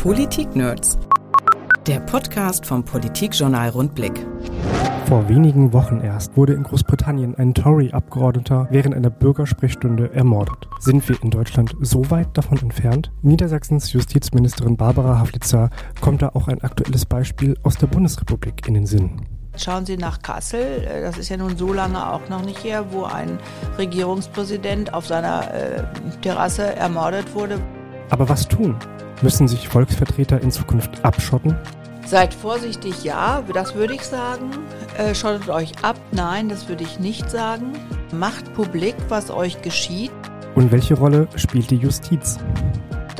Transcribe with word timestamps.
Politik-Nerds. 0.00 0.98
Der 1.86 2.00
Podcast 2.00 2.64
vom 2.64 2.82
Politikjournal 2.82 3.68
Rundblick. 3.68 4.26
Vor 5.04 5.28
wenigen 5.28 5.74
Wochen 5.74 6.00
erst 6.00 6.38
wurde 6.38 6.54
in 6.54 6.62
Großbritannien 6.62 7.34
ein 7.34 7.52
Tory-Abgeordneter 7.52 8.66
während 8.70 8.94
einer 8.94 9.10
Bürgersprechstunde 9.10 10.10
ermordet. 10.14 10.68
Sind 10.78 11.06
wir 11.06 11.22
in 11.22 11.28
Deutschland 11.28 11.76
so 11.82 12.10
weit 12.10 12.28
davon 12.32 12.56
entfernt? 12.62 13.12
Niedersachsens 13.20 13.92
Justizministerin 13.92 14.78
Barbara 14.78 15.18
Havlitzer 15.18 15.68
kommt 16.00 16.22
da 16.22 16.30
auch 16.30 16.48
ein 16.48 16.62
aktuelles 16.62 17.04
Beispiel 17.04 17.58
aus 17.62 17.76
der 17.76 17.88
Bundesrepublik 17.88 18.66
in 18.66 18.72
den 18.72 18.86
Sinn. 18.86 19.20
Schauen 19.54 19.84
Sie 19.84 19.98
nach 19.98 20.22
Kassel, 20.22 20.88
das 21.02 21.18
ist 21.18 21.28
ja 21.28 21.36
nun 21.36 21.58
so 21.58 21.74
lange 21.74 22.10
auch 22.10 22.26
noch 22.30 22.42
nicht 22.42 22.64
her, 22.64 22.86
wo 22.90 23.04
ein 23.04 23.38
Regierungspräsident 23.76 24.94
auf 24.94 25.06
seiner 25.06 25.52
äh, 25.52 25.82
Terrasse 26.22 26.74
ermordet 26.74 27.34
wurde. 27.34 27.60
Aber 28.08 28.26
was 28.30 28.48
tun? 28.48 28.76
Müssen 29.22 29.48
sich 29.48 29.68
Volksvertreter 29.68 30.40
in 30.40 30.50
Zukunft 30.50 31.04
abschotten? 31.04 31.54
Seid 32.06 32.32
vorsichtig, 32.32 33.04
ja, 33.04 33.42
das 33.52 33.74
würde 33.74 33.94
ich 33.94 34.02
sagen. 34.02 34.50
Äh, 34.96 35.14
schottet 35.14 35.48
euch 35.50 35.72
ab, 35.82 36.00
nein, 36.12 36.48
das 36.48 36.68
würde 36.68 36.84
ich 36.84 36.98
nicht 36.98 37.30
sagen. 37.30 37.72
Macht 38.12 38.52
publik, 38.54 38.94
was 39.08 39.30
euch 39.30 39.60
geschieht. 39.60 40.10
Und 40.54 40.72
welche 40.72 40.94
Rolle 40.94 41.28
spielt 41.36 41.70
die 41.70 41.76
Justiz? 41.76 42.38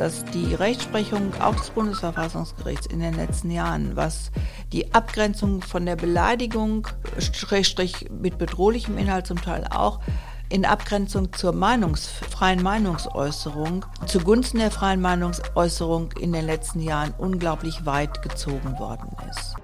dass 0.01 0.25
die 0.25 0.55
Rechtsprechung 0.55 1.31
auch 1.39 1.53
des 1.53 1.69
Bundesverfassungsgerichts 1.69 2.87
in 2.87 3.01
den 3.01 3.13
letzten 3.13 3.51
Jahren, 3.51 3.95
was 3.95 4.31
die 4.73 4.95
Abgrenzung 4.95 5.61
von 5.61 5.85
der 5.85 5.95
Beleidigung, 5.95 6.87
Strich 7.19 8.09
mit 8.09 8.39
bedrohlichem 8.39 8.97
Inhalt 8.97 9.27
zum 9.27 9.39
Teil 9.39 9.67
auch, 9.69 9.99
in 10.51 10.65
Abgrenzung 10.65 11.31
zur 11.31 11.53
Meinungs 11.53 12.07
freien 12.07 12.61
Meinungsäußerung 12.61 13.85
zugunsten 14.05 14.59
der 14.59 14.69
freien 14.69 14.99
Meinungsäußerung 14.99 16.11
in 16.19 16.33
den 16.33 16.45
letzten 16.45 16.81
Jahren 16.81 17.13
unglaublich 17.17 17.85
weit 17.85 18.21
gezogen 18.21 18.77
worden 18.77 19.15
ist. 19.29 19.55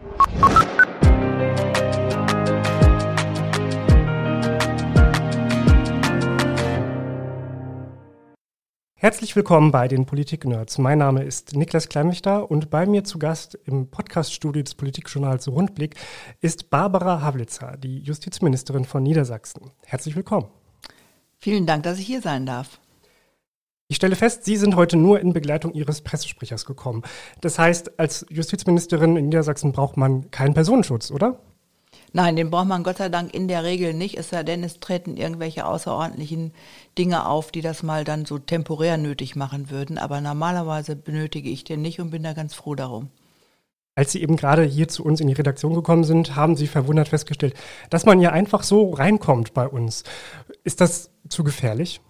Herzlich 8.99 9.35
willkommen 9.35 9.71
bei 9.71 9.87
den 9.87 10.05
Politik-Nerds. 10.05 10.77
Mein 10.79 10.97
Name 10.97 11.23
ist 11.23 11.53
Niklas 11.55 11.87
Kleinwichter 11.89 12.49
und 12.49 12.69
bei 12.69 12.85
mir 12.85 13.03
zu 13.03 13.19
Gast 13.19 13.55
im 13.65 13.89
Podcaststudio 13.89 14.63
des 14.63 14.75
Politikjournals 14.75 15.49
Rundblick 15.49 15.95
ist 16.41 16.69
Barbara 16.69 17.21
Havlitzer, 17.21 17.75
die 17.77 17.99
Justizministerin 17.99 18.85
von 18.85 19.03
Niedersachsen. 19.03 19.71
Herzlich 19.85 20.15
willkommen. 20.15 20.47
Vielen 21.39 21.65
Dank, 21.65 21.83
dass 21.83 21.99
ich 21.99 22.05
hier 22.05 22.21
sein 22.21 22.45
darf. 22.45 22.79
Ich 23.89 23.95
stelle 23.95 24.17
fest, 24.17 24.43
Sie 24.43 24.57
sind 24.57 24.75
heute 24.75 24.97
nur 24.97 25.21
in 25.21 25.31
Begleitung 25.31 25.73
Ihres 25.73 26.01
Pressesprechers 26.01 26.65
gekommen. 26.65 27.03
Das 27.39 27.57
heißt, 27.57 27.99
als 27.99 28.25
Justizministerin 28.29 29.15
in 29.15 29.25
Niedersachsen 29.25 29.71
braucht 29.71 29.95
man 29.95 30.29
keinen 30.29 30.53
Personenschutz, 30.53 31.09
oder? 31.09 31.39
Nein, 32.11 32.35
den 32.35 32.49
braucht 32.49 32.67
man 32.67 32.83
Gott 32.83 32.97
sei 32.97 33.07
Dank 33.07 33.33
in 33.33 33.47
der 33.47 33.63
Regel 33.63 33.93
nicht, 33.93 34.17
es 34.17 34.29
sei 34.29 34.43
denn, 34.43 34.63
es 34.63 34.79
treten 34.79 35.15
irgendwelche 35.15 35.65
außerordentlichen 35.65 36.51
Dinge 36.97 37.27
auf, 37.27 37.51
die 37.51 37.61
das 37.61 37.81
mal 37.81 38.03
dann 38.03 38.25
so 38.25 38.39
temporär 38.39 38.97
nötig 38.97 39.35
machen 39.35 39.69
würden. 39.69 39.97
Aber 39.97 40.19
normalerweise 40.19 40.95
benötige 40.95 41.49
ich 41.49 41.63
den 41.63 41.81
nicht 41.81 42.01
und 42.01 42.09
bin 42.09 42.23
da 42.23 42.33
ganz 42.33 42.55
froh 42.55 42.75
darum. 42.75 43.09
Als 43.95 44.11
Sie 44.11 44.21
eben 44.21 44.35
gerade 44.35 44.63
hier 44.63 44.87
zu 44.87 45.03
uns 45.03 45.21
in 45.21 45.27
die 45.27 45.33
Redaktion 45.33 45.73
gekommen 45.73 46.03
sind, 46.03 46.35
haben 46.35 46.55
Sie 46.55 46.67
verwundert 46.67 47.07
festgestellt, 47.07 47.55
dass 47.89 48.05
man 48.05 48.21
ja 48.21 48.31
einfach 48.31 48.63
so 48.63 48.91
reinkommt 48.91 49.53
bei 49.55 49.67
uns. 49.67 50.03
Ist 50.63 50.81
das 50.81 51.09
zu 51.29 51.43
gefährlich? 51.43 52.01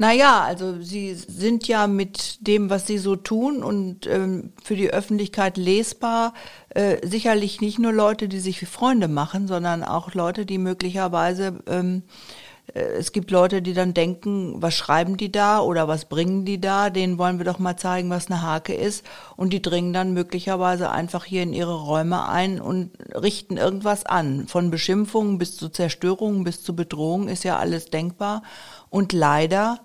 Naja, 0.00 0.44
also 0.44 0.80
sie 0.80 1.12
sind 1.12 1.68
ja 1.68 1.86
mit 1.86 2.46
dem, 2.46 2.70
was 2.70 2.86
sie 2.86 2.96
so 2.96 3.16
tun 3.16 3.62
und 3.62 4.06
ähm, 4.06 4.54
für 4.64 4.74
die 4.74 4.90
Öffentlichkeit 4.90 5.58
lesbar, 5.58 6.32
äh, 6.70 7.06
sicherlich 7.06 7.60
nicht 7.60 7.78
nur 7.78 7.92
Leute, 7.92 8.26
die 8.26 8.40
sich 8.40 8.62
wie 8.62 8.66
Freunde 8.66 9.08
machen, 9.08 9.46
sondern 9.46 9.84
auch 9.84 10.14
Leute, 10.14 10.46
die 10.46 10.56
möglicherweise, 10.56 11.62
ähm, 11.66 12.04
äh, 12.06 12.39
es 12.74 13.12
gibt 13.12 13.30
Leute, 13.30 13.62
die 13.62 13.74
dann 13.74 13.94
denken, 13.94 14.54
was 14.62 14.74
schreiben 14.74 15.16
die 15.16 15.32
da 15.32 15.60
oder 15.60 15.88
was 15.88 16.04
bringen 16.04 16.44
die 16.44 16.60
da, 16.60 16.90
denen 16.90 17.18
wollen 17.18 17.38
wir 17.38 17.44
doch 17.44 17.58
mal 17.58 17.76
zeigen, 17.76 18.10
was 18.10 18.30
eine 18.30 18.42
Hake 18.42 18.74
ist 18.74 19.04
und 19.36 19.52
die 19.52 19.62
dringen 19.62 19.92
dann 19.92 20.12
möglicherweise 20.12 20.90
einfach 20.90 21.24
hier 21.24 21.42
in 21.42 21.52
ihre 21.52 21.74
Räume 21.74 22.28
ein 22.28 22.60
und 22.60 22.90
richten 23.14 23.56
irgendwas 23.56 24.06
an. 24.06 24.46
Von 24.46 24.70
Beschimpfungen 24.70 25.38
bis 25.38 25.56
zu 25.56 25.68
Zerstörungen 25.68 26.44
bis 26.44 26.62
zu 26.62 26.76
Bedrohungen 26.76 27.28
ist 27.28 27.44
ja 27.44 27.58
alles 27.58 27.86
denkbar 27.86 28.42
und 28.88 29.12
leider 29.12 29.80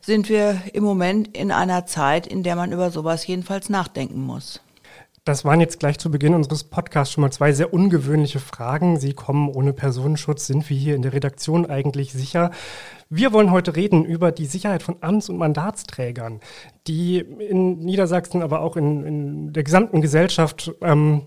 sind 0.00 0.28
wir 0.28 0.60
im 0.72 0.84
Moment 0.84 1.36
in 1.36 1.50
einer 1.50 1.86
Zeit, 1.86 2.28
in 2.28 2.44
der 2.44 2.54
man 2.54 2.70
über 2.70 2.90
sowas 2.90 3.26
jedenfalls 3.26 3.68
nachdenken 3.68 4.20
muss. 4.20 4.60
Das 5.26 5.44
waren 5.44 5.58
jetzt 5.58 5.80
gleich 5.80 5.98
zu 5.98 6.08
Beginn 6.08 6.34
unseres 6.34 6.62
Podcasts 6.62 7.12
schon 7.12 7.22
mal 7.22 7.32
zwei 7.32 7.50
sehr 7.50 7.74
ungewöhnliche 7.74 8.38
Fragen. 8.38 9.00
Sie 9.00 9.12
kommen 9.12 9.48
ohne 9.48 9.72
Personenschutz. 9.72 10.46
Sind 10.46 10.70
wir 10.70 10.76
hier 10.76 10.94
in 10.94 11.02
der 11.02 11.14
Redaktion 11.14 11.66
eigentlich 11.66 12.12
sicher? 12.12 12.52
Wir 13.10 13.32
wollen 13.32 13.50
heute 13.50 13.74
reden 13.74 14.04
über 14.04 14.30
die 14.30 14.46
Sicherheit 14.46 14.84
von 14.84 15.02
Amts- 15.02 15.28
und 15.28 15.36
Mandatsträgern, 15.36 16.38
die 16.86 17.18
in 17.18 17.80
Niedersachsen, 17.80 18.40
aber 18.40 18.60
auch 18.60 18.76
in, 18.76 19.04
in 19.04 19.52
der 19.52 19.64
gesamten 19.64 20.00
Gesellschaft 20.00 20.72
ähm, 20.80 21.22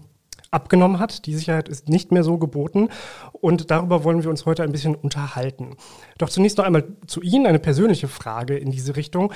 abgenommen 0.50 1.00
hat. 1.00 1.26
Die 1.26 1.36
Sicherheit 1.36 1.68
ist 1.68 1.90
nicht 1.90 2.14
mehr 2.14 2.24
so 2.24 2.38
geboten 2.38 2.88
und 3.34 3.70
darüber 3.70 4.06
wollen 4.06 4.24
wir 4.24 4.30
uns 4.30 4.46
heute 4.46 4.64
ein 4.64 4.72
bisschen 4.72 4.96
unterhalten. 4.96 5.76
Doch 6.18 6.30
zunächst 6.30 6.58
noch 6.58 6.64
einmal 6.64 6.86
zu 7.06 7.22
Ihnen 7.22 7.48
eine 7.48 7.60
persönliche 7.60 8.08
Frage 8.08 8.56
in 8.56 8.72
diese 8.72 8.96
Richtung. 8.96 9.34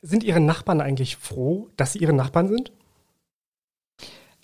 Sind 0.00 0.24
Ihre 0.24 0.40
Nachbarn 0.40 0.80
eigentlich 0.80 1.18
froh, 1.18 1.68
dass 1.76 1.92
Sie 1.92 1.98
Ihre 1.98 2.14
Nachbarn 2.14 2.48
sind? 2.48 2.72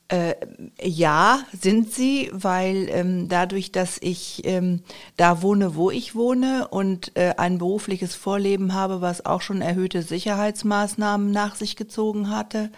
Äh, 0.08 0.34
ja, 0.82 1.40
sind 1.58 1.90
sie, 1.92 2.30
weil 2.32 2.88
ähm, 2.90 3.28
dadurch, 3.28 3.72
dass 3.72 3.96
ich 4.02 4.42
ähm, 4.44 4.82
da 5.16 5.40
wohne, 5.40 5.76
wo 5.76 5.90
ich 5.90 6.14
wohne 6.14 6.68
und 6.68 7.16
äh, 7.16 7.34
ein 7.38 7.56
berufliches 7.56 8.14
Vorleben 8.14 8.74
habe, 8.74 9.00
was 9.00 9.24
auch 9.24 9.40
schon 9.40 9.62
erhöhte 9.62 10.02
Sicherheitsmaßnahmen 10.02 11.30
nach 11.30 11.54
sich 11.54 11.74
gezogen 11.74 12.28
hatte, 12.28 12.70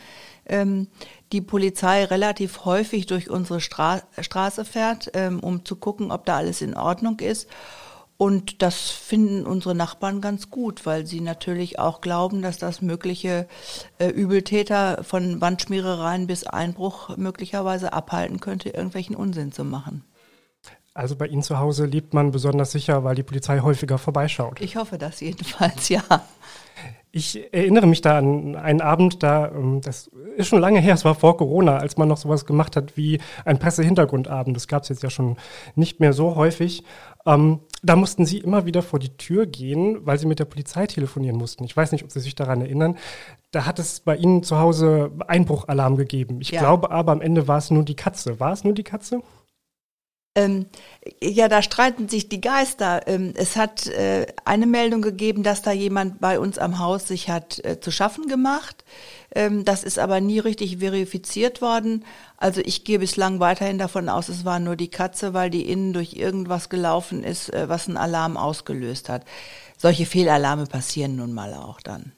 ähm, 0.47 0.87
die 1.33 1.41
Polizei 1.41 2.05
relativ 2.05 2.65
häufig 2.65 3.07
durch 3.07 3.29
unsere 3.29 3.61
Stra 3.61 4.03
Straße 4.21 4.65
fährt, 4.65 5.11
ähm, 5.15 5.41
um 5.41 5.65
zu 5.65 5.75
gucken, 5.75 6.13
ob 6.13 6.27
da 6.27 6.37
alles 6.37 6.63
in 6.63 6.77
Ordnung 6.77 7.19
ist. 7.19 7.49
Und 8.19 8.63
das 8.63 8.91
finden 8.91 9.45
unsere 9.45 9.75
Nachbarn 9.75 10.21
ganz 10.21 10.51
gut, 10.51 10.87
weil 10.87 11.07
sie 11.07 11.21
natürlich 11.21 11.79
auch 11.79 12.01
glauben, 12.01 12.41
dass 12.41 12.57
das 12.57 12.81
mögliche 12.81 13.47
äh, 13.99 14.09
Übeltäter 14.09 15.05
von 15.05 15.41
Wandschmierereien 15.41 16.27
bis 16.27 16.45
Einbruch 16.45 17.17
möglicherweise 17.19 17.93
abhalten 17.93 18.41
könnte, 18.41 18.71
irgendwelchen 18.71 19.17
Unsinn 19.17 19.53
zu 19.53 19.65
machen. 19.65 20.03
Also 20.95 21.15
bei 21.15 21.27
Ihnen 21.27 21.43
zu 21.43 21.59
Hause 21.59 21.85
lebt 21.85 22.15
man 22.15 22.31
besonders 22.31 22.73
sicher, 22.73 23.05
weil 23.05 23.15
die 23.15 23.23
Polizei 23.23 23.61
häufiger 23.61 23.99
vorbeischaut. 23.99 24.63
Ich 24.63 24.77
hoffe 24.77 24.97
das 24.97 25.21
jedenfalls, 25.21 25.89
ja. 25.91 26.03
Ich 27.17 27.51
erinnere 27.51 27.87
mich 27.87 28.03
da 28.03 28.19
an 28.19 28.57
einen 28.57 28.83
Abend, 28.83 29.23
da, 29.23 29.49
ähm, 29.49 29.81
das 29.81 30.11
ist 30.37 30.49
schon 30.49 30.61
lange 30.61 30.81
her, 30.81 30.93
es 30.93 31.07
war 31.07 31.15
vor 31.15 31.39
Corona, 31.39 31.79
als 31.79 31.97
man 31.97 32.09
noch 32.09 32.19
sowas 32.19 32.45
gemacht 32.45 32.77
hat 32.77 32.99
wie 32.99 33.21
ein 33.47 33.59
Pressehintergrundabend. 33.59 34.55
Das 34.55 34.69
gab 34.69 34.83
es 34.83 34.91
jetzt 34.91 35.03
ja 35.03 35.09
schon 35.09 35.39
nicht 35.77 35.99
mehr 35.99 36.13
so 36.13 36.37
häufig. 36.37 36.85
Ähm, 37.25 37.61
da 37.83 37.97
mussten 37.97 38.27
Sie 38.27 38.37
immer 38.37 38.67
wieder 38.67 38.83
vor 38.83 38.99
die 38.99 39.17
Tür 39.17 39.47
gehen, 39.47 40.05
weil 40.05 40.19
Sie 40.19 40.27
mit 40.27 40.41
der 40.41 40.45
Polizei 40.45 40.87
telefonieren 40.87 41.39
mussten. 41.39 41.65
Ich 41.65 41.75
weiß 41.75 41.93
nicht, 41.93 42.05
ob 42.05 42.11
Sie 42.11 42.21
sich 42.21 42.35
daran 42.35 42.61
erinnern. 42.61 42.99
Da 43.51 43.65
hat 43.65 43.79
es 43.79 44.01
bei 44.01 44.15
Ihnen 44.15 44.43
zu 44.43 44.59
Hause 44.59 45.11
Einbruchalarm 45.27 45.97
gegeben. 45.97 46.43
Ich 46.43 46.51
ja. 46.51 46.61
glaube 46.61 46.91
aber 46.91 47.13
am 47.13 47.23
Ende 47.23 47.49
war 47.49 47.57
es 47.57 47.71
nur 47.71 47.83
die 47.83 47.97
Katze. 47.97 48.41
War 48.41 48.53
es 48.53 48.63
nur 48.63 48.75
die 48.75 48.85
Katze? 48.85 49.23
Ähm, 50.37 50.67
ja, 51.23 51.49
da 51.49 51.63
streiten 51.63 52.09
sich 52.09 52.29
die 52.29 52.43
Geister. 52.43 53.09
Ähm, 53.09 53.33
es 53.37 53.57
hat 53.57 53.87
äh, 53.87 54.27
eine 54.45 54.67
Meldung 54.67 55.01
gegeben, 55.01 55.43
dass 55.43 55.63
da 55.63 55.73
jemand 55.73 56.21
bei 56.21 56.39
uns 56.39 56.59
am 56.59 56.79
Haus 56.79 57.09
sich 57.09 57.31
hat 57.31 57.65
äh, 57.65 57.81
zu 57.81 57.91
schaffen 57.91 58.29
gemacht. 58.29 58.85
Ähm, 59.35 59.65
das 59.65 59.83
ist 59.83 59.99
aber 59.99 60.21
nie 60.21 60.39
richtig 60.39 60.79
verifiziert 60.79 61.63
worden. 61.63 62.05
Also 62.37 62.61
ich 62.63 62.85
gehe 62.85 62.99
bislang 62.99 63.41
weiterhin 63.41 63.79
davon 63.79 64.11
aus, 64.11 64.29
es 64.29 64.45
war 64.45 64.59
nur 64.59 64.77
die 64.77 64.91
Katze, 64.91 65.33
weil 65.33 65.49
die 65.49 65.71
innen 65.71 65.95
durch 65.95 66.13
irgendwas 66.13 66.69
gelaufen 66.69 67.25
ist, 67.25 67.53
äh, 67.55 67.71
was 67.71 67.89
einen 67.89 67.97
Alarm 67.97 68.37
ausgelöst 68.37 69.09
hat. 69.09 69.25
Solche 69.79 70.05
Fehlalarme 70.05 70.67
passieren 70.67 71.17
nun 71.17 71.33
mal 71.33 71.55
auch 71.55 71.81
dann. 71.81 72.13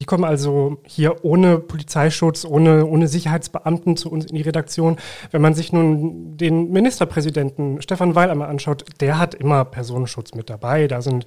Die 0.00 0.04
kommen 0.04 0.24
also 0.24 0.76
hier 0.84 1.24
ohne 1.24 1.58
Polizeischutz, 1.58 2.44
ohne, 2.44 2.84
ohne 2.84 3.08
Sicherheitsbeamten 3.08 3.96
zu 3.96 4.10
uns 4.10 4.26
in 4.26 4.36
die 4.36 4.42
Redaktion. 4.42 4.98
Wenn 5.30 5.40
man 5.40 5.54
sich 5.54 5.72
nun 5.72 6.36
den 6.36 6.70
Ministerpräsidenten 6.70 7.80
Stefan 7.80 8.14
Weil 8.14 8.30
einmal 8.30 8.50
anschaut, 8.50 8.84
der 9.00 9.18
hat 9.18 9.34
immer 9.34 9.64
Personenschutz 9.64 10.34
mit 10.34 10.50
dabei. 10.50 10.86
Da 10.86 11.00
sind 11.00 11.24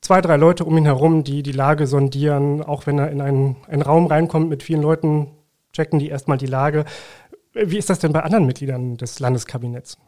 zwei, 0.00 0.20
drei 0.20 0.36
Leute 0.36 0.64
um 0.64 0.78
ihn 0.78 0.84
herum, 0.84 1.24
die 1.24 1.42
die 1.42 1.50
Lage 1.50 1.88
sondieren. 1.88 2.62
Auch 2.62 2.86
wenn 2.86 2.98
er 3.00 3.10
in 3.10 3.20
einen, 3.20 3.56
einen 3.66 3.82
Raum 3.82 4.06
reinkommt 4.06 4.48
mit 4.48 4.62
vielen 4.62 4.82
Leuten, 4.82 5.32
checken 5.72 5.98
die 5.98 6.08
erstmal 6.08 6.38
die 6.38 6.46
Lage. 6.46 6.84
Wie 7.52 7.78
ist 7.78 7.90
das 7.90 7.98
denn 7.98 8.12
bei 8.12 8.22
anderen 8.22 8.46
Mitgliedern 8.46 8.96
des 8.96 9.18
Landeskabinetts? 9.18 9.98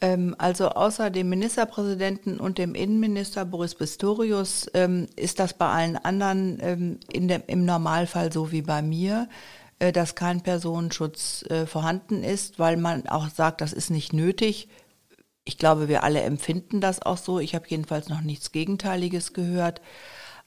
Ähm, 0.00 0.34
also 0.38 0.68
außer 0.68 1.10
dem 1.10 1.28
Ministerpräsidenten 1.28 2.38
und 2.38 2.58
dem 2.58 2.74
Innenminister 2.74 3.44
Boris 3.44 3.74
Pistorius 3.74 4.70
ähm, 4.74 5.06
ist 5.16 5.40
das 5.40 5.54
bei 5.54 5.68
allen 5.68 5.96
anderen 5.96 6.58
ähm, 6.60 7.00
dem, 7.12 7.42
im 7.46 7.64
Normalfall 7.64 8.32
so 8.32 8.52
wie 8.52 8.62
bei 8.62 8.80
mir, 8.80 9.28
äh, 9.80 9.92
dass 9.92 10.14
kein 10.14 10.42
Personenschutz 10.42 11.44
äh, 11.50 11.66
vorhanden 11.66 12.22
ist, 12.22 12.58
weil 12.58 12.76
man 12.76 13.08
auch 13.08 13.28
sagt, 13.28 13.60
das 13.60 13.72
ist 13.72 13.90
nicht 13.90 14.12
nötig. 14.12 14.68
Ich 15.44 15.58
glaube, 15.58 15.88
wir 15.88 16.04
alle 16.04 16.20
empfinden 16.22 16.80
das 16.80 17.02
auch 17.02 17.16
so. 17.16 17.40
Ich 17.40 17.54
habe 17.54 17.64
jedenfalls 17.68 18.08
noch 18.08 18.20
nichts 18.20 18.52
Gegenteiliges 18.52 19.32
gehört. 19.32 19.80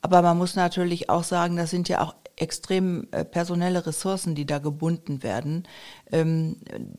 Aber 0.01 0.21
man 0.21 0.37
muss 0.37 0.55
natürlich 0.55 1.09
auch 1.09 1.23
sagen, 1.23 1.57
das 1.57 1.69
sind 1.71 1.89
ja 1.89 2.01
auch 2.01 2.15
extrem 2.41 3.07
äh, 3.11 3.23
personelle 3.23 3.85
Ressourcen, 3.85 4.33
die 4.33 4.47
da 4.47 4.57
gebunden 4.57 5.21
werden. 5.21 5.67
Ähm, 6.11 6.57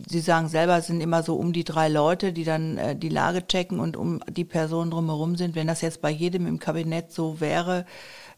Sie 0.08 0.20
sagen 0.20 0.48
selber, 0.48 0.78
es 0.78 0.86
sind 0.86 1.00
immer 1.00 1.22
so 1.22 1.34
um 1.34 1.52
die 1.52 1.64
drei 1.64 1.88
Leute, 1.88 2.32
die 2.32 2.44
dann 2.44 2.78
äh, 2.78 2.96
die 2.96 3.08
Lage 3.08 3.46
checken 3.46 3.80
und 3.80 3.96
um 3.96 4.20
die 4.30 4.44
Personen 4.44 4.92
drumherum 4.92 5.36
sind. 5.36 5.56
Wenn 5.56 5.66
das 5.66 5.80
jetzt 5.80 6.00
bei 6.00 6.10
jedem 6.10 6.46
im 6.46 6.60
Kabinett 6.60 7.10
so 7.10 7.40
wäre 7.40 7.86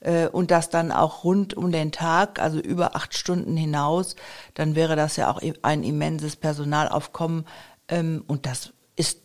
äh, 0.00 0.28
und 0.28 0.50
das 0.50 0.70
dann 0.70 0.90
auch 0.90 1.24
rund 1.24 1.54
um 1.54 1.70
den 1.70 1.92
Tag, 1.92 2.40
also 2.40 2.58
über 2.58 2.96
acht 2.96 3.14
Stunden 3.14 3.56
hinaus, 3.56 4.16
dann 4.54 4.74
wäre 4.74 4.96
das 4.96 5.16
ja 5.16 5.30
auch 5.30 5.42
ein 5.60 5.82
immenses 5.82 6.36
Personalaufkommen. 6.36 7.44
Ähm, 7.88 8.24
und 8.26 8.46
das 8.46 8.72
ist 8.96 9.23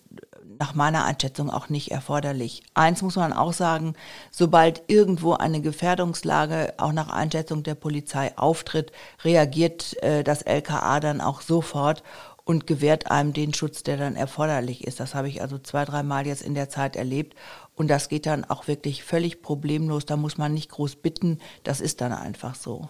nach 0.59 0.75
meiner 0.75 1.05
Einschätzung 1.05 1.49
auch 1.49 1.69
nicht 1.69 1.91
erforderlich. 1.91 2.63
Eins 2.73 3.01
muss 3.01 3.15
man 3.15 3.33
auch 3.33 3.53
sagen, 3.53 3.95
sobald 4.29 4.83
irgendwo 4.87 5.33
eine 5.33 5.61
Gefährdungslage 5.61 6.73
auch 6.77 6.91
nach 6.91 7.09
Einschätzung 7.09 7.63
der 7.63 7.75
Polizei 7.75 8.37
auftritt, 8.37 8.91
reagiert 9.23 10.01
äh, 10.03 10.23
das 10.23 10.41
LKA 10.41 10.99
dann 10.99 11.21
auch 11.21 11.41
sofort 11.41 12.03
und 12.43 12.67
gewährt 12.67 13.09
einem 13.09 13.31
den 13.31 13.53
Schutz, 13.53 13.83
der 13.83 13.95
dann 13.95 14.15
erforderlich 14.15 14.85
ist. 14.85 14.99
Das 14.99 15.15
habe 15.15 15.29
ich 15.29 15.41
also 15.41 15.57
zwei, 15.59 15.85
dreimal 15.85 16.27
jetzt 16.27 16.41
in 16.41 16.55
der 16.55 16.67
Zeit 16.67 16.95
erlebt. 16.95 17.35
Und 17.75 17.89
das 17.89 18.09
geht 18.09 18.25
dann 18.25 18.43
auch 18.43 18.67
wirklich 18.67 19.03
völlig 19.03 19.41
problemlos. 19.41 20.05
Da 20.05 20.17
muss 20.17 20.37
man 20.37 20.53
nicht 20.53 20.71
groß 20.71 20.97
bitten. 20.97 21.37
Das 21.63 21.79
ist 21.79 22.01
dann 22.01 22.11
einfach 22.11 22.55
so. 22.55 22.89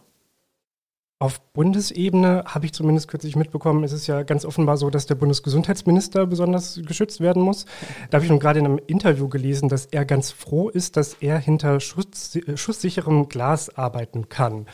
Auf 1.21 1.42
Bundesebene 1.51 2.45
habe 2.45 2.66
ich 2.66 2.71
zumindest 2.71 3.10
kürzlich 3.10 3.36
mitbekommen, 3.36 3.83
ist 3.83 3.92
es 3.92 4.07
ja 4.07 4.24
ganz 4.24 4.45
offenbar 4.45 4.77
so, 4.77 4.89
dass 4.89 5.06
der 5.06 5.16
Bundesgesundheitsminister 5.16 6.25
besonders 6.25 6.80
geschützt 6.86 7.19
werden 7.19 7.42
muss. 7.42 7.66
Da 8.10 8.16
habe 8.16 8.24
ich 8.24 8.31
nun 8.31 8.39
gerade 8.39 8.60
in 8.60 8.66
einem 8.66 8.80
Interview 8.88 9.27
gelesen, 9.27 9.68
dass 9.68 9.86
er 9.86 10.06
ganz 10.06 10.31
froh 10.31 10.69
ist, 10.69 10.95
dass 10.95 11.16
er 11.16 11.38
hinter 11.38 11.81
Schutz, 11.81 12.39
schusssicherem 12.56 13.27
Glas 13.27 13.75
arbeiten 13.77 14.30
kann. 14.30 14.66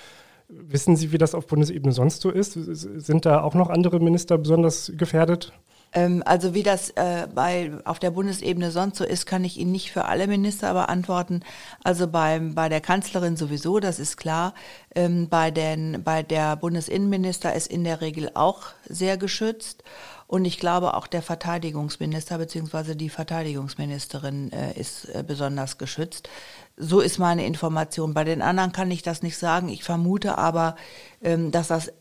Wissen 0.47 0.95
Sie, 0.95 1.11
wie 1.11 1.17
das 1.17 1.33
auf 1.33 1.47
Bundesebene 1.47 1.91
sonst 1.91 2.21
so 2.21 2.29
ist? 2.29 2.53
Sind 2.53 3.25
da 3.25 3.41
auch 3.41 3.55
noch 3.55 3.71
andere 3.71 3.99
Minister 3.99 4.37
besonders 4.37 4.91
gefährdet? 4.95 5.51
Ähm, 5.95 6.21
also 6.25 6.53
wie 6.53 6.61
das 6.61 6.91
äh, 6.91 7.27
bei, 7.33 7.71
auf 7.85 7.97
der 7.99 8.11
Bundesebene 8.11 8.69
sonst 8.69 8.97
so 8.97 9.05
ist, 9.05 9.25
kann 9.25 9.43
ich 9.43 9.57
Ihnen 9.57 9.71
nicht 9.71 9.91
für 9.91 10.05
alle 10.05 10.27
Minister 10.27 10.73
beantworten. 10.73 11.41
Also 11.83 12.07
beim, 12.07 12.53
bei 12.53 12.69
der 12.69 12.81
Kanzlerin 12.81 13.37
sowieso, 13.37 13.79
das 13.79 13.97
ist 13.97 14.17
klar. 14.17 14.53
Ähm, 14.93 15.29
bei, 15.29 15.49
den, 15.49 16.03
bei 16.03 16.21
der 16.21 16.57
Bundesinnenminister 16.57 17.55
ist 17.55 17.67
in 17.67 17.83
der 17.83 18.01
Regel 18.01 18.29
auch 18.33 18.63
sehr 18.87 19.17
geschützt. 19.17 19.83
Und 20.27 20.43
ich 20.43 20.59
glaube 20.59 20.95
auch 20.95 21.07
der 21.07 21.21
Verteidigungsminister 21.21 22.37
bzw. 22.39 22.95
die 22.95 23.09
Verteidigungsministerin 23.09 24.51
äh, 24.51 24.77
ist 24.77 25.05
äh, 25.05 25.23
besonders 25.25 25.77
geschützt. 25.77 26.29
So 26.77 26.99
ist 26.99 27.19
meine 27.19 27.45
Information. 27.45 28.13
Bei 28.13 28.25
den 28.25 28.41
anderen 28.41 28.73
kann 28.73 28.91
ich 28.91 29.01
das 29.01 29.21
nicht 29.21 29.37
sagen. 29.37 29.69
Ich 29.69 29.83
vermute 29.83 30.37
aber, 30.37 30.75
ähm, 31.21 31.51
dass 31.51 31.69
das 31.69 31.93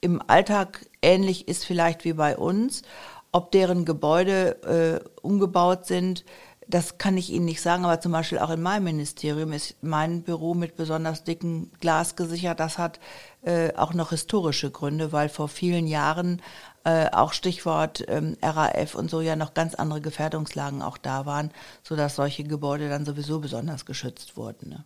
im 0.00 0.22
Alltag 0.26 0.86
ähnlich 1.02 1.48
ist 1.48 1.64
vielleicht 1.64 2.04
wie 2.04 2.12
bei 2.12 2.36
uns. 2.36 2.82
Ob 3.32 3.52
deren 3.52 3.84
Gebäude 3.84 5.02
äh, 5.04 5.20
umgebaut 5.22 5.86
sind, 5.86 6.24
das 6.70 6.98
kann 6.98 7.16
ich 7.16 7.30
Ihnen 7.30 7.44
nicht 7.44 7.60
sagen, 7.60 7.84
aber 7.84 8.00
zum 8.00 8.12
Beispiel 8.12 8.38
auch 8.38 8.50
in 8.50 8.62
meinem 8.62 8.84
Ministerium 8.84 9.52
ist 9.52 9.76
mein 9.82 10.22
Büro 10.22 10.54
mit 10.54 10.76
besonders 10.76 11.24
dicken 11.24 11.72
Glas 11.80 12.16
gesichert. 12.16 12.60
Das 12.60 12.78
hat 12.78 13.00
äh, 13.42 13.74
auch 13.74 13.92
noch 13.92 14.10
historische 14.10 14.70
Gründe, 14.70 15.12
weil 15.12 15.28
vor 15.28 15.48
vielen 15.48 15.86
Jahren 15.86 16.40
äh, 16.84 17.10
auch 17.10 17.32
Stichwort 17.32 18.04
ähm, 18.08 18.36
RAF 18.42 18.94
und 18.94 19.10
so 19.10 19.20
ja 19.20 19.36
noch 19.36 19.54
ganz 19.54 19.74
andere 19.74 20.00
Gefährdungslagen 20.00 20.82
auch 20.82 20.98
da 20.98 21.26
waren, 21.26 21.50
sodass 21.82 22.16
solche 22.16 22.44
Gebäude 22.44 22.88
dann 22.88 23.04
sowieso 23.04 23.40
besonders 23.40 23.84
geschützt 23.84 24.36
wurden. 24.36 24.70
Ne? 24.70 24.84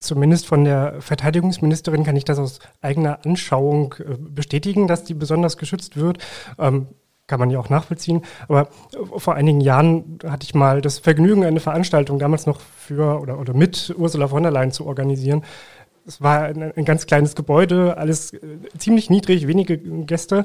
Zumindest 0.00 0.46
von 0.46 0.64
der 0.64 1.00
Verteidigungsministerin 1.02 2.04
kann 2.04 2.16
ich 2.16 2.24
das 2.24 2.38
aus 2.38 2.58
eigener 2.80 3.24
Anschauung 3.24 3.94
äh, 3.98 4.16
bestätigen, 4.16 4.88
dass 4.88 5.04
die 5.04 5.14
besonders 5.14 5.56
geschützt 5.56 5.96
wird. 5.96 6.18
Ähm, 6.58 6.88
kann 7.30 7.40
man 7.40 7.50
ja 7.50 7.60
auch 7.60 7.70
nachvollziehen. 7.70 8.22
Aber 8.48 8.68
vor 9.16 9.34
einigen 9.34 9.60
Jahren 9.60 10.18
hatte 10.26 10.44
ich 10.44 10.54
mal 10.54 10.82
das 10.82 10.98
Vergnügen, 10.98 11.44
eine 11.44 11.60
Veranstaltung 11.60 12.18
damals 12.18 12.44
noch 12.44 12.60
für 12.60 13.20
oder, 13.20 13.38
oder 13.38 13.54
mit 13.54 13.94
Ursula 13.96 14.26
von 14.28 14.42
der 14.42 14.52
Leyen 14.52 14.72
zu 14.72 14.84
organisieren. 14.84 15.44
Es 16.06 16.20
war 16.20 16.42
ein, 16.42 16.72
ein 16.76 16.84
ganz 16.84 17.06
kleines 17.06 17.36
Gebäude, 17.36 17.96
alles 17.96 18.32
äh, 18.32 18.40
ziemlich 18.76 19.10
niedrig, 19.10 19.46
wenige 19.46 19.78
Gäste. 19.78 20.44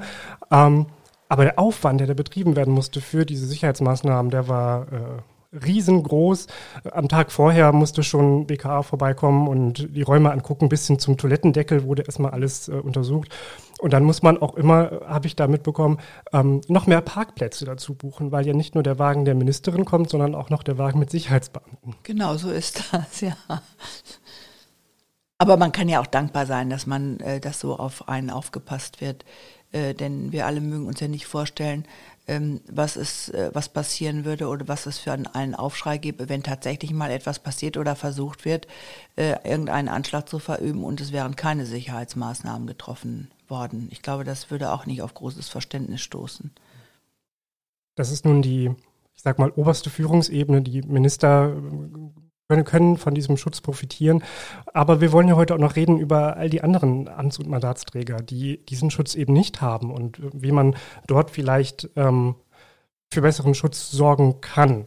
Ähm, 0.52 0.86
aber 1.28 1.44
der 1.44 1.58
Aufwand, 1.58 2.00
der 2.00 2.08
da 2.08 2.14
betrieben 2.14 2.56
werden 2.56 2.74
musste 2.74 3.02
für 3.02 3.26
diese 3.26 3.48
Sicherheitsmaßnahmen, 3.48 4.30
der 4.30 4.48
war 4.48 4.84
äh, 4.84 5.22
riesengroß. 5.52 6.48
Am 6.92 7.08
Tag 7.08 7.32
vorher 7.32 7.72
musste 7.72 8.04
schon 8.04 8.48
BKA 8.48 8.84
vorbeikommen 8.84 9.48
und 9.48 9.96
die 9.96 10.02
Räume 10.02 10.32
angucken, 10.32 10.70
bis 10.70 10.88
hin 10.88 11.00
zum 11.00 11.18
Toilettendeckel 11.18 11.84
wurde 11.84 12.04
erstmal 12.04 12.32
alles 12.32 12.68
äh, 12.68 12.74
untersucht. 12.74 13.30
Und 13.80 13.92
dann 13.92 14.04
muss 14.04 14.24
man 14.24 14.38
auch 14.42 14.56
immer, 14.56 15.02
habe 15.06 15.28
ich 15.28 15.36
da 15.36 15.48
mitbekommen, 15.48 16.00
ähm, 16.32 16.62
noch 16.68 16.88
mehr 16.88 17.02
Parkplätze 17.02 17.66
dazu 17.66 17.94
buchen, 17.94 18.32
weil 18.32 18.48
ja 18.48 18.54
nicht 18.54 18.74
nur 18.74 18.84
der 18.84 19.00
Wagen 19.00 19.26
der 19.26 19.36
Ministerin 19.36 19.86
kommt, 19.86 20.10
sondern 20.10 20.36
auch 20.36 20.50
noch 20.50 20.64
der 20.64 20.78
Wagen 20.78 21.00
mit 21.00 21.10
Sicherheitsbeamten. 21.12 21.96
Genau, 22.04 22.38
so 22.38 22.50
ist 22.50 22.84
das, 22.92 23.22
ja. 23.22 23.36
Aber 25.38 25.58
man 25.58 25.72
kann 25.72 25.90
ja 25.90 26.00
auch 26.00 26.08
dankbar 26.08 26.46
sein, 26.46 26.70
dass 26.70 26.86
man, 26.86 27.20
äh, 27.20 27.40
dass 27.40 27.60
so 27.60 27.76
auf 27.78 28.08
einen 28.08 28.30
aufgepasst 28.30 29.02
wird. 29.02 29.26
Äh, 29.72 29.94
denn 29.94 30.32
wir 30.32 30.46
alle 30.46 30.62
mögen 30.62 30.88
uns 30.88 31.02
ja 31.02 31.10
nicht 31.10 31.26
vorstellen, 31.26 31.86
was 32.28 32.98
ist, 32.98 33.30
äh, 33.30 33.52
was 33.54 33.70
passieren 33.70 34.26
würde 34.26 34.48
oder 34.48 34.68
was 34.68 34.86
es 34.86 34.98
für 34.98 35.12
einen, 35.12 35.28
einen 35.28 35.56
Aufschrei 35.56 35.98
gäbe, 35.98 36.28
wenn 36.28 36.44
tatsächlich 36.44 36.92
mal 36.92 37.12
etwas 37.12 37.40
passiert 37.40 37.78
oder 37.78 37.96
versucht 37.96 38.46
wird, 38.46 38.68
äh, 39.16 39.36
irgendeinen 39.48 39.90
Anschlag 39.90 40.28
zu 40.28 40.40
verüben 40.40 40.84
und 40.84 41.02
es 41.02 41.12
wären 41.12 41.36
keine 41.36 41.66
Sicherheitsmaßnahmen 41.66 42.68
getroffen 42.68 43.30
worden. 43.48 43.90
Ich 43.92 44.02
glaube, 44.02 44.24
das 44.24 44.50
würde 44.50 44.72
auch 44.72 44.86
nicht 44.86 45.02
auf 45.02 45.14
großes 45.14 45.50
Verständnis 45.50 46.02
stoßen. 46.02 46.52
Das 47.96 48.12
ist 48.12 48.26
nun 48.26 48.42
die, 48.42 48.72
ich 49.14 49.22
sag 49.22 49.38
mal, 49.40 49.52
oberste 49.52 49.90
Führungsebene. 49.90 50.62
Die 50.62 50.82
Minister 50.82 51.56
äh, 51.56 52.25
können 52.48 52.98
von 52.98 53.16
diesem 53.16 53.38
Schutz 53.38 53.62
profitieren. 53.62 54.24
Aber 54.74 55.02
wir 55.02 55.12
wollen 55.12 55.28
ja 55.28 55.36
heute 55.36 55.56
auch 55.56 55.60
noch 55.60 55.76
reden 55.76 55.98
über 55.98 56.38
all 56.38 56.50
die 56.50 56.62
anderen 56.62 57.08
Amts- 57.08 57.40
und 57.40 57.50
Mandatsträger, 57.50 58.18
die 58.18 58.64
diesen 58.66 58.92
Schutz 58.92 59.16
eben 59.16 59.34
nicht 59.34 59.62
haben 59.62 59.92
und 59.92 60.20
wie 60.34 60.52
man 60.52 60.76
dort 61.08 61.32
vielleicht 61.32 61.90
ähm, 61.96 62.36
für 63.12 63.22
besseren 63.22 63.56
Schutz 63.56 63.92
sorgen 63.92 64.42
kann. 64.42 64.86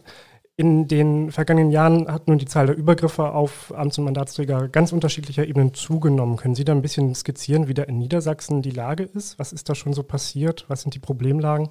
In 0.55 0.87
den 0.87 1.31
vergangenen 1.31 1.71
Jahren 1.71 2.11
hat 2.11 2.27
nun 2.27 2.37
die 2.37 2.45
Zahl 2.45 2.65
der 2.65 2.75
Übergriffe 2.75 3.31
auf 3.31 3.73
Amts- 3.75 3.97
und 3.97 4.05
Mandatsträger 4.05 4.67
ganz 4.67 4.91
unterschiedlicher 4.91 5.47
Ebenen 5.47 5.73
zugenommen. 5.73 6.35
Können 6.35 6.55
Sie 6.55 6.65
da 6.65 6.73
ein 6.73 6.81
bisschen 6.81 7.15
skizzieren, 7.15 7.69
wie 7.69 7.73
da 7.73 7.83
in 7.83 7.97
Niedersachsen 7.97 8.61
die 8.61 8.71
Lage 8.71 9.03
ist? 9.03 9.39
Was 9.39 9.53
ist 9.53 9.69
da 9.69 9.75
schon 9.75 9.93
so 9.93 10.03
passiert? 10.03 10.65
Was 10.67 10.81
sind 10.81 10.95
die 10.95 10.99
Problemlagen? 10.99 11.69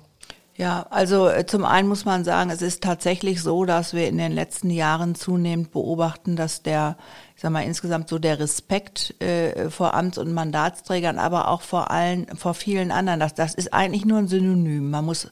Ja, 0.59 0.87
also 0.91 1.29
äh, 1.29 1.47
zum 1.47 1.65
einen 1.65 1.87
muss 1.87 2.05
man 2.05 2.25
sagen, 2.25 2.50
es 2.50 2.62
ist 2.62 2.83
tatsächlich 2.83 3.41
so, 3.43 3.65
dass 3.65 3.95
wir 3.95 4.09
in 4.09 4.19
den 4.19 4.33
letzten 4.33 4.71
Jahren 4.71 5.15
zunehmend 5.15 5.71
beobachten, 5.71 6.35
dass 6.35 6.65
der, 6.65 6.97
ich 7.37 7.43
sag 7.43 7.53
mal, 7.53 7.62
insgesamt 7.62 8.09
so 8.09 8.19
der 8.19 8.41
Respekt 8.41 9.15
äh, 9.23 9.71
vor 9.71 9.95
Amts- 9.95 10.19
und 10.19 10.33
Mandatsträgern, 10.33 11.21
aber 11.21 11.47
auch 11.47 11.62
vor 11.62 11.93
allen, 11.93 12.27
vor 12.37 12.55
vielen 12.55 12.91
anderen, 12.91 13.21
das, 13.21 13.35
das 13.35 13.55
ist 13.55 13.73
eigentlich 13.73 14.05
nur 14.05 14.19
ein 14.19 14.27
Synonym. 14.27 14.91
Man 14.91 15.05
muss 15.05 15.31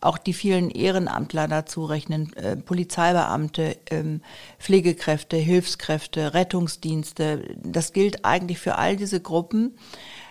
auch 0.00 0.18
die 0.18 0.32
vielen 0.32 0.70
Ehrenamtler 0.70 1.48
dazu 1.48 1.84
rechnen, 1.84 2.32
äh, 2.36 2.54
Polizeibeamte, 2.56 3.76
ähm, 3.90 4.20
Pflegekräfte, 4.60 5.36
Hilfskräfte, 5.36 6.32
Rettungsdienste. 6.32 7.56
Das 7.60 7.92
gilt 7.92 8.24
eigentlich 8.24 8.60
für 8.60 8.76
all 8.76 8.96
diese 8.96 9.20
Gruppen, 9.20 9.76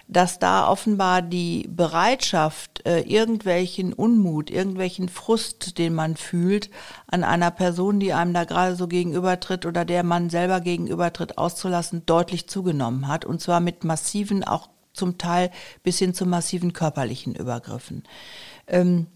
dass 0.09 0.39
da 0.39 0.67
offenbar 0.67 1.21
die 1.21 1.69
Bereitschaft, 1.69 2.85
äh, 2.85 3.01
irgendwelchen 3.01 3.93
Unmut, 3.93 4.49
irgendwelchen 4.49 5.07
Frust, 5.07 5.77
den 5.77 5.93
man 5.93 6.17
fühlt, 6.17 6.71
an 7.05 7.23
einer 7.23 7.51
Person, 7.51 7.99
die 7.99 8.11
einem 8.11 8.33
da 8.33 8.43
gerade 8.43 8.75
so 8.75 8.87
gegenübertritt 8.87 9.67
oder 9.67 9.85
der 9.85 10.03
man 10.03 10.31
selber 10.31 10.61
gegenübertritt, 10.61 11.37
auszulassen, 11.37 12.07
deutlich 12.07 12.49
zugenommen 12.49 13.07
hat. 13.07 13.23
Und 13.23 13.39
zwar 13.39 13.59
mit 13.59 13.83
massiven, 13.83 14.43
auch 14.43 14.69
zum 14.93 15.19
Teil 15.19 15.51
bis 15.83 15.99
hin 15.99 16.15
zu 16.15 16.25
massiven 16.25 16.73
körperlichen 16.73 17.35
Übergriffen. 17.35 18.03
Ähm, 18.67 19.07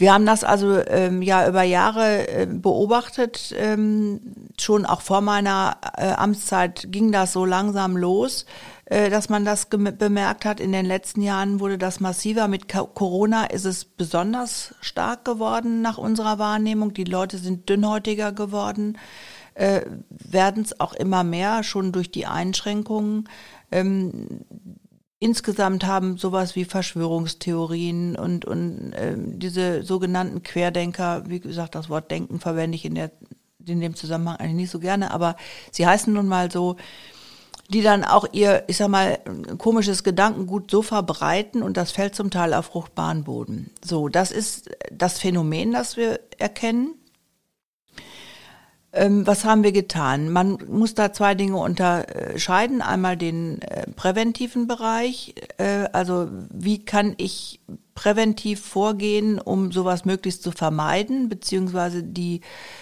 Wir 0.00 0.14
haben 0.14 0.24
das 0.24 0.44
also 0.44 0.78
ähm, 0.86 1.20
ja 1.20 1.46
über 1.46 1.62
Jahre 1.62 2.26
äh, 2.26 2.46
beobachtet. 2.46 3.54
Ähm, 3.54 4.48
schon 4.58 4.86
auch 4.86 5.02
vor 5.02 5.20
meiner 5.20 5.76
äh, 5.94 6.12
Amtszeit 6.12 6.86
ging 6.90 7.12
das 7.12 7.34
so 7.34 7.44
langsam 7.44 7.98
los, 7.98 8.46
äh, 8.86 9.10
dass 9.10 9.28
man 9.28 9.44
das 9.44 9.66
bemerkt 9.66 10.46
hat. 10.46 10.58
In 10.58 10.72
den 10.72 10.86
letzten 10.86 11.20
Jahren 11.20 11.60
wurde 11.60 11.76
das 11.76 12.00
massiver. 12.00 12.48
Mit 12.48 12.66
Corona 12.66 13.44
ist 13.44 13.66
es 13.66 13.84
besonders 13.84 14.74
stark 14.80 15.26
geworden 15.26 15.82
nach 15.82 15.98
unserer 15.98 16.38
Wahrnehmung. 16.38 16.94
Die 16.94 17.04
Leute 17.04 17.36
sind 17.36 17.68
dünnhäutiger 17.68 18.32
geworden, 18.32 18.96
äh, 19.52 19.82
werden 20.08 20.62
es 20.62 20.80
auch 20.80 20.94
immer 20.94 21.24
mehr, 21.24 21.62
schon 21.62 21.92
durch 21.92 22.10
die 22.10 22.24
Einschränkungen. 22.24 23.28
Ähm, 23.70 24.46
insgesamt 25.20 25.86
haben 25.86 26.16
sowas 26.16 26.56
wie 26.56 26.64
Verschwörungstheorien 26.64 28.16
und, 28.16 28.46
und 28.46 28.92
äh, 28.94 29.14
diese 29.16 29.84
sogenannten 29.84 30.42
Querdenker, 30.42 31.24
wie 31.28 31.40
gesagt, 31.40 31.74
das 31.74 31.88
Wort 31.88 32.10
Denken 32.10 32.40
verwende 32.40 32.74
ich 32.74 32.86
in, 32.86 32.96
der, 32.96 33.12
in 33.64 33.80
dem 33.80 33.94
Zusammenhang 33.94 34.36
eigentlich 34.36 34.56
nicht 34.56 34.70
so 34.70 34.80
gerne, 34.80 35.12
aber 35.12 35.36
sie 35.70 35.86
heißen 35.86 36.12
nun 36.12 36.26
mal 36.26 36.50
so, 36.50 36.76
die 37.68 37.82
dann 37.82 38.02
auch 38.02 38.26
ihr, 38.32 38.64
ich 38.66 38.78
sag 38.78 38.88
mal, 38.88 39.20
komisches 39.58 40.02
Gedankengut 40.02 40.70
so 40.70 40.82
verbreiten 40.82 41.62
und 41.62 41.76
das 41.76 41.92
fällt 41.92 42.16
zum 42.16 42.30
Teil 42.30 42.52
auf 42.52 42.66
fruchtbaren 42.66 43.22
Boden. 43.22 43.70
So, 43.84 44.08
das 44.08 44.32
ist 44.32 44.70
das 44.90 45.18
Phänomen, 45.18 45.72
das 45.72 45.96
wir 45.96 46.18
erkennen. 46.38 46.94
Ähm, 48.92 49.26
was 49.26 49.44
haben 49.44 49.62
wir 49.62 49.72
getan? 49.72 50.30
Man 50.30 50.58
muss 50.68 50.94
da 50.94 51.12
zwei 51.12 51.34
Dinge 51.34 51.56
unterscheiden. 51.56 52.82
Einmal 52.82 53.16
den 53.16 53.62
äh, 53.62 53.88
präventiven 53.90 54.66
Bereich, 54.66 55.34
äh, 55.58 55.88
also 55.92 56.28
wie 56.52 56.84
kann 56.84 57.14
ich 57.16 57.60
präventiv 57.94 58.60
vorgehen, 58.60 59.38
um 59.38 59.70
sowas 59.70 60.04
möglichst 60.04 60.42
zu 60.42 60.50
vermeiden, 60.50 61.28
beziehungsweise 61.28 62.02
die 62.02 62.40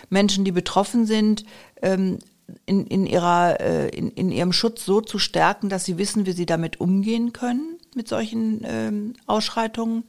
Menschen, 0.09 0.45
die 0.45 0.53
betroffen 0.53 1.05
sind, 1.07 1.45
ähm, 1.83 2.19
in, 2.65 2.87
in, 2.87 3.07
ihrer, 3.07 3.61
äh, 3.61 3.89
in, 3.89 4.11
in 4.11 4.31
ihrem 4.31 4.53
Schutz 4.53 4.85
so 4.85 5.01
zu 5.01 5.19
stärken, 5.19 5.69
dass 5.69 5.85
sie 5.85 5.99
wissen, 5.99 6.25
wie 6.25 6.33
sie 6.33 6.47
damit 6.47 6.81
umgehen 6.81 7.33
können, 7.33 7.79
mit 7.95 8.09
solchen 8.09 8.63
ähm, 8.65 9.13
Ausschreitungen. 9.27 10.05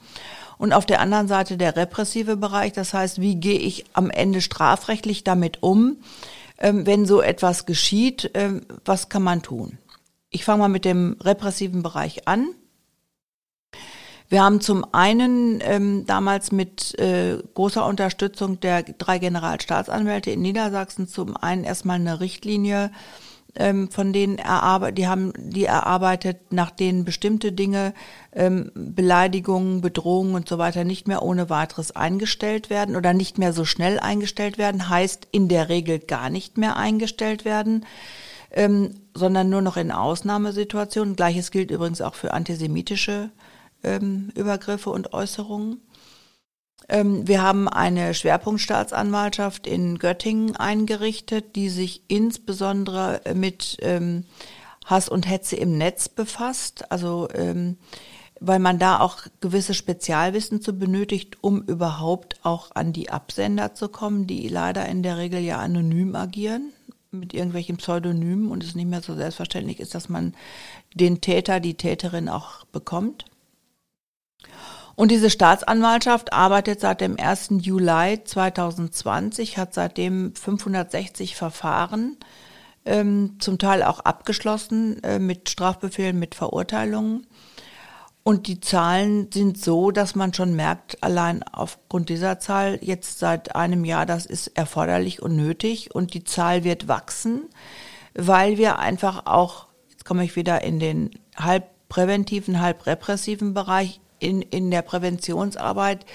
Und 0.60 0.74
auf 0.74 0.86
der 0.86 1.00
anderen 1.00 1.30
Seite 1.30 1.56
der 1.56 1.78
repressive 1.78 2.36
Bereich, 2.36 2.74
das 2.74 2.94
heißt, 2.94 3.22
wie 3.22 3.36
gehe 3.36 3.58
ich 3.58 3.86
am 3.94 4.10
Ende 4.10 4.42
strafrechtlich 4.42 5.24
damit 5.24 5.64
um, 5.64 5.96
ähm, 6.58 6.86
wenn 6.86 7.06
so 7.06 7.22
etwas 7.22 7.66
geschieht, 7.66 8.30
ähm, 8.34 8.64
was 8.84 9.08
kann 9.08 9.24
man 9.24 9.42
tun? 9.42 9.78
Ich 10.30 10.44
fange 10.44 10.60
mal 10.60 10.68
mit 10.68 10.84
dem 10.84 11.16
repressiven 11.22 11.82
Bereich 11.82 12.28
an. 12.28 12.50
Wir 14.28 14.44
haben 14.44 14.60
zum 14.60 14.86
einen 14.94 15.62
ähm, 15.64 16.06
damals 16.06 16.52
mit 16.52 16.94
äh, 17.00 17.38
großer 17.54 17.86
Unterstützung 17.86 18.60
der 18.60 18.84
drei 18.84 19.18
Generalstaatsanwälte 19.18 20.32
in 20.32 20.42
Niedersachsen 20.42 21.08
zum 21.08 21.38
einen 21.38 21.64
erstmal 21.64 21.96
eine 21.96 22.20
Richtlinie 22.20 22.92
ähm, 23.60 23.92
von 23.92 24.14
denen 24.14 24.40
erarbeitet, 24.40 24.98
die 24.98 25.08
haben 25.08 25.34
die 25.38 25.66
erarbeitet, 25.66 26.52
nach 26.52 26.72
denen 26.72 27.04
bestimmte 27.04 27.52
Dinge, 27.52 27.94
ähm, 28.34 28.72
Beleidigungen, 28.74 29.82
Bedrohungen 29.82 30.34
und 30.34 30.48
so 30.48 30.58
weiter 30.58 30.86
nicht 30.86 31.08
mehr 31.08 31.22
ohne 31.22 31.50
weiteres 31.50 31.94
eingestellt 31.96 32.70
werden 32.70 32.96
oder 32.96 33.14
nicht 33.14 33.38
mehr 33.38 33.52
so 33.52 33.66
schnell 33.66 34.00
eingestellt 34.00 34.58
werden, 34.58 34.90
heißt 34.90 35.28
in 35.32 35.50
der 35.50 35.68
Regel 35.68 36.00
gar 36.00 36.30
nicht 36.30 36.58
mehr 36.58 36.78
eingestellt 36.78 37.46
werden. 37.46 37.86
Ähm, 38.52 38.96
sondern 39.14 39.50
nur 39.50 39.62
noch 39.62 39.78
in 39.78 39.92
Ausnahmesituationen. 39.92 41.16
Gleiches 41.16 41.52
gilt 41.52 41.70
übrigens 41.70 42.02
auch 42.02 42.16
für 42.16 42.34
antisemitische 42.34 43.30
ähm, 43.84 44.32
Übergriffe 44.36 44.90
und 44.90 45.14
Äußerungen. 45.14 45.82
Ähm, 46.90 47.28
wir 47.28 47.42
haben 47.42 47.70
eine 47.70 48.14
Schwerpunktstaatsanwaltschaft 48.14 49.68
in 49.68 50.00
Göttingen 50.00 50.56
eingerichtet, 50.56 51.56
die 51.56 51.70
sich 51.70 52.02
insbesondere 52.08 53.22
mit 53.34 53.78
ähm, 53.82 54.26
Hass 54.86 55.08
und 55.08 55.30
Hetze 55.30 55.56
im 55.56 55.78
Netz 55.78 56.10
befasst. 56.10 56.92
Also 56.92 57.30
ähm, 57.34 57.78
weil 58.40 58.60
man 58.60 58.80
da 58.80 59.00
auch 59.00 59.18
gewisse 59.42 59.74
Spezialwissen 59.74 60.62
zu 60.62 60.78
benötigt, 60.78 61.38
um 61.42 61.62
überhaupt 61.64 62.40
auch 62.44 62.72
an 62.74 62.94
die 62.94 63.10
Absender 63.10 63.76
zu 63.76 63.90
kommen, 63.90 64.28
die 64.28 64.48
leider 64.48 64.86
in 64.88 65.04
der 65.04 65.18
Regel 65.18 65.42
ja 65.42 65.60
anonym 65.60 66.16
agieren 66.16 66.72
mit 67.12 67.34
irgendwelchen 67.34 67.78
Pseudonymen 67.78 68.50
und 68.52 68.64
es 68.64 68.76
nicht 68.76 68.88
mehr 68.88 69.02
so 69.02 69.16
selbstverständlich 69.16 69.80
ist, 69.80 69.96
dass 69.96 70.10
man 70.10 70.34
den 70.94 71.22
Täter, 71.22 71.60
die 71.60 71.74
Täterin 71.74 72.30
auch 72.30 72.66
bekommt. 72.66 73.26
Und 75.00 75.12
diese 75.12 75.30
Staatsanwaltschaft 75.30 76.34
arbeitet 76.34 76.82
seit 76.82 77.00
dem 77.00 77.18
1. 77.18 77.52
Juli 77.62 78.22
2020, 78.22 79.58
hat 79.58 79.74
seitdem 79.74 80.36
560 80.36 81.38
Verfahren, 81.38 82.18
ähm, 82.84 83.38
zum 83.40 83.60
Teil 83.60 83.82
auch 83.84 84.02
abgeschlossen 84.02 85.02
äh, 85.02 85.18
mit 85.18 85.48
Strafbefehlen, 85.48 86.20
mit 86.20 86.36
Verurteilungen. 86.36 87.28
Und 88.24 88.48
die 88.48 88.60
Zahlen 88.60 89.32
sind 89.32 89.58
so, 89.58 89.92
dass 89.92 90.16
man 90.16 90.34
schon 90.34 90.54
merkt, 90.54 91.02
allein 91.02 91.44
aufgrund 91.44 92.10
dieser 92.10 92.40
Zahl 92.40 92.78
jetzt 92.82 93.20
seit 93.20 93.56
einem 93.56 93.86
Jahr, 93.86 94.06
das 94.06 94.26
ist 94.26 94.48
erforderlich 94.48 95.22
und 95.22 95.34
nötig 95.38 95.96
und 95.96 96.14
die 96.14 96.26
Zahl 96.26 96.66
wird 96.66 96.90
wachsen, 96.90 97.44
weil 98.16 98.58
wir 98.58 98.80
einfach 98.80 99.28
auch, 99.28 99.68
jetzt 99.92 100.04
komme 100.04 100.26
ich 100.26 100.36
wieder 100.36 100.62
in 100.62 100.78
den 100.78 101.12
halb 101.38 101.70
präventiven, 101.88 102.60
halb 102.60 102.86
repressiven 102.86 103.54
Bereich, 103.54 104.02
in, 104.20 104.42
in 104.42 104.72
der 104.72 104.82
Präventionsarbeit 104.82 106.06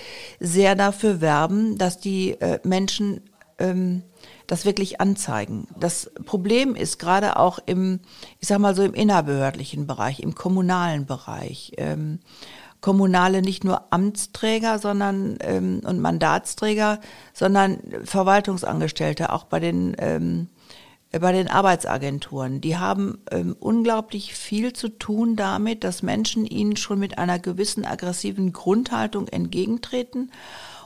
sehr 0.40 0.75
dafür 0.75 1.20
werben, 1.20 1.78
dass 1.78 1.99
die 1.99 2.32
äh, 2.40 2.61
Menschen 2.64 3.20
ähm, 3.58 4.02
das 4.46 4.64
wirklich 4.64 5.00
anzeigen. 5.00 5.68
Das 5.78 6.11
Problem 6.26 6.75
ist 6.75 6.99
gerade 6.99 7.38
auch 7.38 7.58
im, 7.66 8.00
ich 8.40 8.49
sag 8.49 8.58
mal 8.58 8.75
so 8.75 8.82
im 8.82 8.94
innerbehördlichen 8.94 9.87
Bereich, 9.87 10.20
im 10.20 10.34
kommunalen 10.34 11.06
Bereich. 11.06 11.73
Ähm, 11.76 12.20
Kommunale 12.80 13.40
nicht 13.40 13.64
nur 13.64 13.90
Amtsträger, 13.94 14.78
sondern 14.78 15.38
ähm, 15.40 15.80
und 15.87 16.00
Mandatsträger, 16.00 17.00
sondern 17.32 17.78
Verwaltungsangestellte, 18.04 19.32
auch 19.32 19.44
bei 19.44 19.58
den 19.58 19.96
ähm, 19.99 20.49
bei 21.18 21.33
den 21.33 21.49
Arbeitsagenturen. 21.49 22.61
Die 22.61 22.76
haben 22.76 23.18
ähm, 23.30 23.56
unglaublich 23.59 24.35
viel 24.35 24.73
zu 24.73 24.88
tun 24.88 25.37
damit, 25.37 25.85
dass 25.85 26.02
Menschen 26.02 26.47
ihnen 26.47 26.76
schon 26.76 26.99
mit 26.99 27.18
einer 27.18 27.38
gewissen 27.38 27.85
aggressiven 27.85 28.52
Grundhaltung 28.52 29.28
entgegentreten. 29.28 30.30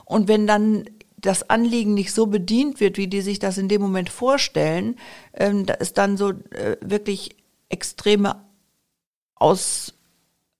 Und 0.05 0.27
wenn 0.27 0.47
dann 0.47 0.85
das 1.17 1.49
Anliegen 1.49 1.93
nicht 1.93 2.13
so 2.13 2.27
bedient 2.27 2.79
wird, 2.79 2.97
wie 2.97 3.07
die 3.07 3.21
sich 3.21 3.39
das 3.39 3.57
in 3.57 3.67
dem 3.67 3.81
Moment 3.81 4.09
vorstellen, 4.09 4.95
ähm, 5.33 5.65
da 5.65 5.75
ist 5.75 5.97
dann 5.97 6.17
so 6.17 6.29
äh, 6.29 6.77
wirklich 6.81 7.35
extreme 7.69 8.35
Aus, 9.35 9.93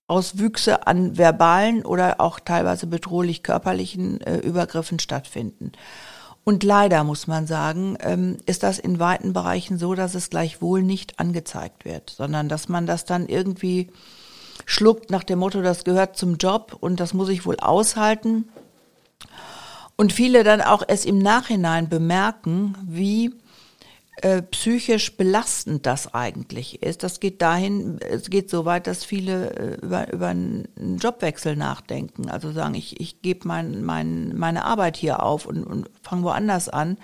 Auswüchse 0.08 0.88
an 0.88 1.18
verbalen 1.18 1.86
oder 1.86 2.20
auch 2.20 2.40
teilweise 2.40 2.88
bedrohlich 2.88 3.44
körperlichen 3.44 4.22
äh, 4.22 4.38
Übergriffen 4.38 5.00
stattfinden. 5.00 5.72
Und 6.44 6.64
leider 6.64 7.04
muss 7.04 7.28
man 7.28 7.48
sagen, 7.48 7.98
ähm, 8.02 8.38
ist 8.46 8.64
das 8.64 8.80
in 8.80 9.00
weiten 9.00 9.34
Bereichen 9.34 9.78
so, 9.78 9.94
dass 9.94 10.16
es 10.16 10.30
gleichwohl 10.30 10.82
nicht 10.82 11.20
angezeigt 11.20 11.86
wird, 11.86 12.10
sondern 12.10 12.50
dass 12.50 12.70
man 12.70 12.88
das 12.88 13.06
dann 13.06 13.28
irgendwie 13.28 13.90
schluckt 14.66 15.12
nach 15.12 15.24
dem 15.24 15.40
Motto, 15.40 15.62
das 15.62 15.84
gehört 15.84 16.18
zum 16.18 16.38
Job 16.38 16.78
und 16.80 17.00
das 17.00 17.14
muss 17.14 17.30
ich 17.30 17.46
wohl 17.46 17.58
aushalten. 17.58 18.50
Und 19.96 20.14
viele 20.14 20.44
dann 20.44 20.62
auch 20.62 20.84
es 20.88 21.06
im 21.06 21.20
Nachhinein 21.20 21.90
bemerken, 21.90 22.76
wie 22.88 23.34
äh, 24.22 24.42
psychisch 24.42 25.16
belastend 25.16 25.86
das 25.86 26.14
eigentlich 26.14 26.82
ist. 26.84 27.04
Das 27.04 27.20
geht 27.20 27.42
dahin, 27.42 28.00
es 28.02 28.30
geht 28.30 28.50
so 28.50 28.66
weit, 28.66 28.88
dass 28.88 29.06
viele 29.06 29.52
äh, 29.56 29.76
über, 29.82 30.12
über 30.12 30.28
einen 30.28 30.98
Jobwechsel 31.00 31.56
nachdenken. 31.56 32.30
Also 32.30 32.52
sagen, 32.52 32.76
ich, 32.76 33.00
ich 33.00 33.22
gebe 33.22 33.48
mein, 33.48 33.84
mein, 33.84 34.38
meine 34.38 34.66
Arbeit 34.66 34.98
hier 34.98 35.24
auf 35.24 35.46
und, 35.46 35.64
und 35.64 35.90
fange 36.02 36.24
woanders 36.24 36.68
an. 36.70 36.98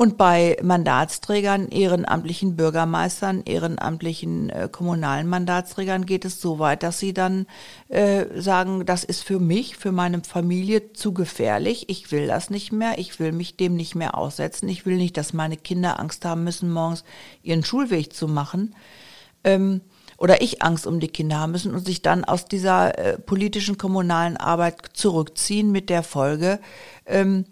Und 0.00 0.16
bei 0.16 0.56
Mandatsträgern, 0.62 1.70
ehrenamtlichen 1.70 2.54
Bürgermeistern, 2.54 3.42
ehrenamtlichen 3.44 4.48
äh, 4.48 4.68
kommunalen 4.70 5.26
Mandatsträgern 5.26 6.06
geht 6.06 6.24
es 6.24 6.40
so 6.40 6.60
weit, 6.60 6.84
dass 6.84 7.00
sie 7.00 7.12
dann 7.12 7.48
äh, 7.88 8.26
sagen, 8.40 8.86
das 8.86 9.02
ist 9.02 9.24
für 9.24 9.40
mich, 9.40 9.76
für 9.76 9.90
meine 9.90 10.22
Familie 10.22 10.92
zu 10.92 11.12
gefährlich. 11.12 11.88
Ich 11.88 12.12
will 12.12 12.28
das 12.28 12.48
nicht 12.48 12.70
mehr. 12.70 12.96
Ich 12.98 13.18
will 13.18 13.32
mich 13.32 13.56
dem 13.56 13.74
nicht 13.74 13.96
mehr 13.96 14.16
aussetzen. 14.16 14.68
Ich 14.68 14.86
will 14.86 14.98
nicht, 14.98 15.16
dass 15.16 15.32
meine 15.32 15.56
Kinder 15.56 15.98
Angst 15.98 16.24
haben 16.24 16.44
müssen, 16.44 16.70
morgens 16.70 17.02
ihren 17.42 17.64
Schulweg 17.64 18.12
zu 18.12 18.28
machen. 18.28 18.76
Ähm, 19.42 19.80
oder 20.16 20.42
ich 20.42 20.62
Angst 20.62 20.86
um 20.86 21.00
die 21.00 21.08
Kinder 21.08 21.40
haben 21.40 21.50
müssen 21.50 21.74
und 21.74 21.84
sich 21.84 22.02
dann 22.02 22.22
aus 22.22 22.46
dieser 22.46 22.96
äh, 22.98 23.18
politischen 23.18 23.78
kommunalen 23.78 24.36
Arbeit 24.36 24.76
zurückziehen 24.92 25.72
mit 25.72 25.90
der 25.90 26.04
Folge, 26.04 26.60
ähm, 27.04 27.46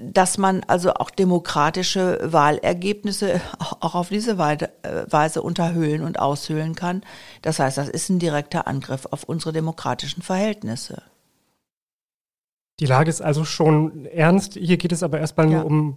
dass 0.00 0.38
man 0.38 0.62
also 0.64 0.94
auch 0.94 1.10
demokratische 1.10 2.20
Wahlergebnisse 2.22 3.40
auch 3.80 3.94
auf 3.94 4.08
diese 4.08 4.32
äh, 4.32 4.68
Weise 5.10 5.42
unterhöhlen 5.42 6.02
und 6.02 6.18
aushöhlen 6.18 6.74
kann. 6.74 7.02
Das 7.42 7.58
heißt, 7.58 7.78
das 7.78 7.88
ist 7.88 8.08
ein 8.08 8.18
direkter 8.18 8.66
Angriff 8.66 9.06
auf 9.10 9.24
unsere 9.24 9.52
demokratischen 9.52 10.22
Verhältnisse. 10.22 11.02
Die 12.80 12.86
Lage 12.86 13.10
ist 13.10 13.20
also 13.20 13.44
schon 13.44 14.06
ernst. 14.06 14.54
Hier 14.54 14.76
geht 14.76 14.92
es 14.92 15.02
aber 15.02 15.18
erstmal 15.18 15.50
ja. 15.50 15.58
nur 15.58 15.66
um 15.66 15.96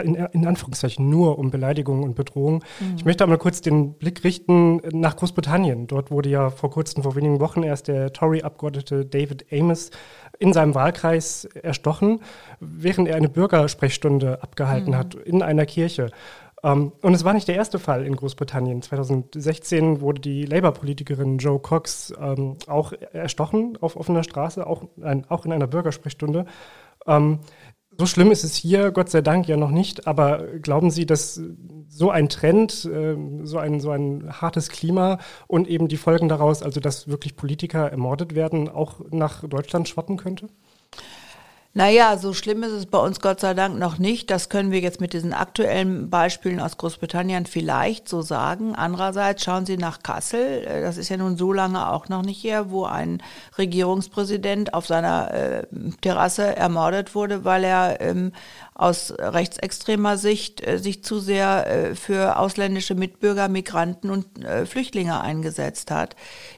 in, 0.00 0.14
in, 0.14 0.46
Anführungszeichen 0.46 1.08
nur 1.08 1.38
um 1.38 1.50
Beleidigungen 1.50 2.04
und 2.04 2.14
Bedrohungen. 2.14 2.62
Mhm. 2.80 2.96
Ich 2.96 3.04
möchte 3.04 3.24
aber 3.24 3.38
kurz 3.38 3.60
den 3.60 3.94
Blick 3.94 4.24
richten 4.24 4.80
nach 4.92 5.16
Großbritannien. 5.16 5.86
Dort 5.86 6.10
wurde 6.10 6.30
ja 6.30 6.50
vor 6.50 6.70
kurzem, 6.70 7.02
vor 7.02 7.14
wenigen 7.14 7.40
Wochen 7.40 7.62
erst 7.62 7.88
der 7.88 8.12
Tory-Abgeordnete 8.12 9.04
David 9.04 9.46
Amos 9.52 9.90
in 10.38 10.52
seinem 10.52 10.74
Wahlkreis 10.74 11.44
erstochen, 11.44 12.20
während 12.60 13.08
er 13.08 13.16
eine 13.16 13.28
Bürgersprechstunde 13.28 14.42
abgehalten 14.42 14.92
mhm. 14.92 14.96
hat 14.96 15.14
in 15.14 15.42
einer 15.42 15.66
Kirche. 15.66 16.10
Um, 16.64 16.70
ähm, 16.70 16.92
und 17.02 17.14
es 17.14 17.24
war 17.24 17.34
nicht 17.34 17.48
der 17.48 17.56
erste 17.56 17.80
Fall 17.80 18.06
in 18.06 18.14
Großbritannien. 18.14 18.82
2016 18.82 20.00
wurde 20.00 20.20
die 20.20 20.46
Labour-Politikerin 20.46 21.38
Joe 21.38 21.58
Cox 21.58 22.14
ähm, 22.20 22.56
auch 22.68 22.92
erstochen 23.12 23.76
auf 23.80 23.96
offener 23.96 24.22
Straße, 24.22 24.64
auch, 24.64 24.84
ein, 25.02 25.26
auch 25.28 25.44
in 25.44 25.52
einer 25.52 25.66
Bürgersprechstunde. 25.66 26.46
Ähm, 27.06 27.40
so 27.98 28.06
schlimm 28.06 28.30
ist 28.30 28.44
es 28.44 28.56
hier, 28.56 28.90
Gott 28.90 29.10
sei 29.10 29.20
Dank 29.20 29.46
ja 29.48 29.56
noch 29.56 29.70
nicht, 29.70 30.06
aber 30.06 30.46
glauben 30.58 30.90
Sie, 30.90 31.06
dass 31.06 31.40
so 31.88 32.10
ein 32.10 32.28
Trend, 32.28 32.88
ähm, 32.92 33.46
so 33.46 33.58
ein, 33.58 33.80
so 33.80 33.90
ein 33.90 34.40
hartes 34.40 34.70
Klima 34.70 35.18
und 35.46 35.68
eben 35.68 35.88
die 35.88 35.96
Folgen 35.96 36.28
daraus, 36.28 36.62
also 36.62 36.80
dass 36.80 37.08
wirklich 37.08 37.36
Politiker 37.36 37.90
ermordet 37.90 38.34
werden, 38.34 38.68
auch 38.68 39.00
nach 39.10 39.46
Deutschland 39.46 39.88
schwappen 39.88 40.16
könnte? 40.16 40.48
Naja, 41.74 42.18
so 42.18 42.34
schlimm 42.34 42.62
ist 42.64 42.72
es 42.72 42.84
bei 42.84 42.98
uns 42.98 43.20
Gott 43.20 43.40
sei 43.40 43.54
Dank 43.54 43.78
noch 43.78 43.96
nicht. 43.96 44.30
Das 44.30 44.50
können 44.50 44.72
wir 44.72 44.80
jetzt 44.80 45.00
mit 45.00 45.14
diesen 45.14 45.32
aktuellen 45.32 46.10
Beispielen 46.10 46.60
aus 46.60 46.76
Großbritannien 46.76 47.46
vielleicht 47.46 48.10
so 48.10 48.20
sagen. 48.20 48.74
Andererseits 48.74 49.42
schauen 49.42 49.64
Sie 49.64 49.78
nach 49.78 50.02
Kassel. 50.02 50.66
Äh, 50.66 50.82
das 50.82 50.98
ist 50.98 51.08
ja 51.08 51.16
nun 51.16 51.38
so 51.38 51.50
lange 51.50 51.88
auch 51.88 52.10
noch 52.10 52.20
nicht 52.20 52.44
her, 52.44 52.70
wo 52.70 52.84
ein 52.84 53.22
Regierungspräsident 53.56 54.74
auf 54.74 54.86
seiner 54.86 55.32
äh, 55.32 55.66
Terrasse 56.02 56.54
ermordet 56.54 57.14
wurde, 57.14 57.46
weil 57.46 57.64
er 57.64 58.02
ähm, 58.02 58.32
aus 58.74 59.12
rechtsextremer 59.18 60.16
Sicht 60.16 60.66
äh, 60.66 60.78
sich 60.78 61.04
zu 61.04 61.18
sehr 61.18 61.66
äh, 61.66 61.94
für 61.94 62.38
ausländische 62.38 62.94
Mitbürger, 62.94 63.48
Migranten 63.48 64.10
und 64.10 64.44
äh, 64.44 64.66
Flüchtlinge 64.66 65.20
eingesetzt 65.20 65.90
hat. 65.90 66.16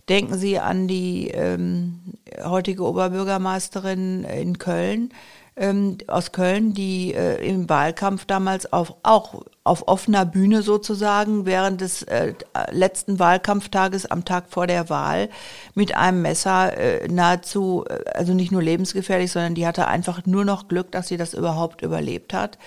Denken 0.09 0.39
Sie 0.39 0.59
an 0.59 0.87
die 0.87 1.29
ähm, 1.29 2.01
heutige 2.43 2.85
Oberbürgermeisterin 2.85 4.25
in 4.25 4.59
Köln, 4.59 5.11
ähm, 5.57 5.99
aus 6.09 6.33
Köln, 6.33 6.75
die 6.75 7.15
äh, 7.15 7.37
im 7.47 7.69
Wahlkampf 7.69 8.25
damals 8.25 8.73
auf, 8.73 8.97
auch 9.05 9.43
auf 9.63 9.87
offener 9.87 10.27
Bühne 10.27 10.63
sozusagen 10.63 11.47
während 11.47 11.81
des 11.81 12.03
äh, 12.03 12.35
letzten 12.71 13.19
Wahlkampftages 13.19 14.07
am 14.07 14.25
Tag 14.25 14.47
vor 14.49 14.67
der 14.67 14.91
Wahl 14.91 15.31
mit 15.75 15.97
einem 15.97 16.23
Messer 16.23 16.77
äh, 16.77 17.09
nahezu, 17.09 17.85
äh, 17.89 18.05
also 18.11 18.35
nicht 18.35 18.51
nur 18.51 18.63
lebensgefährlich, 18.63 19.31
sondern 19.31 19.55
die 19.55 19.67
hatte 19.67 19.87
einfach 19.87 20.27
nur 20.27 20.45
noch 20.45 20.67
Glück, 20.67 20.91
dass 20.91 21.09
sie 21.09 21.17
das 21.17 21.35
überhaupt 21.35 21.83
überlebt 21.83 22.35
hat, 22.35 22.59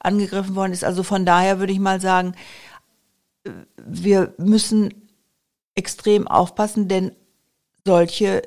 angegriffen 0.00 0.54
worden 0.54 0.72
ist. 0.72 0.84
Also 0.84 1.02
von 1.02 1.24
daher 1.24 1.58
würde 1.60 1.72
ich 1.72 1.80
mal 1.80 2.00
sagen, 2.00 2.34
äh, 3.44 3.50
wir 3.86 4.34
müssen 4.36 4.92
extrem 5.74 6.28
aufpassen, 6.28 6.88
denn 6.88 7.12
solche 7.86 8.42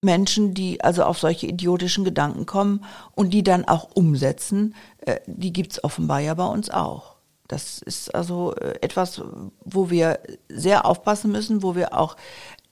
Menschen, 0.00 0.54
die 0.54 0.80
also 0.82 1.04
auf 1.04 1.18
solche 1.18 1.46
idiotischen 1.46 2.04
Gedanken 2.04 2.46
kommen 2.46 2.84
und 3.14 3.30
die 3.30 3.42
dann 3.42 3.64
auch 3.64 3.88
umsetzen, 3.94 4.74
äh, 5.00 5.18
die 5.26 5.52
gibt's 5.52 5.82
offenbar 5.82 6.20
ja 6.20 6.34
bei 6.34 6.46
uns 6.46 6.70
auch. 6.70 7.16
Das 7.48 7.82
ist 7.82 8.14
also 8.14 8.54
äh, 8.54 8.78
etwas, 8.80 9.22
wo 9.64 9.90
wir 9.90 10.20
sehr 10.48 10.84
aufpassen 10.84 11.32
müssen, 11.32 11.62
wo 11.62 11.74
wir 11.74 11.94
auch 11.98 12.16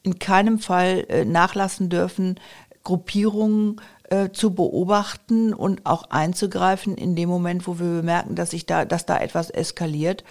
in 0.02 0.18
keinem 0.18 0.61
Fall 0.61 1.04
äh, 1.09 1.25
nachlassen 1.25 1.88
dürfen, 1.88 2.38
Gruppierungen 2.83 3.80
zu 4.33 4.54
beobachten 4.54 5.52
und 5.52 5.85
auch 5.85 6.11
einzugreifen 6.11 6.97
in 6.97 7.16
dem 7.16 7.28
Moment, 7.28 7.66
wo 7.66 7.80
wir 7.80 7.88
bemerken, 7.88 8.37
dass 8.37 8.50
sich 8.50 8.64
da, 8.64 8.85
dass 8.85 9.04
da 9.04 9.18
etwas 9.18 9.50
eskaliert 9.50 10.23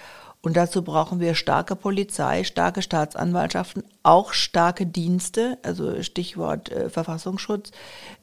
und 0.46 0.56
dazu 0.56 0.84
brauchen 0.84 1.20
wir 1.20 1.34
starke 1.34 1.76
Polizei, 1.76 2.44
starke 2.44 2.84
Staatsanwaltschaften, 2.84 3.84
auch 4.04 4.32
starke 4.32 4.86
Dienste, 4.86 5.58
also 5.64 6.04
Stichwort 6.04 6.72
äh, 6.72 6.92
Verfassungsschutz, 6.92 7.72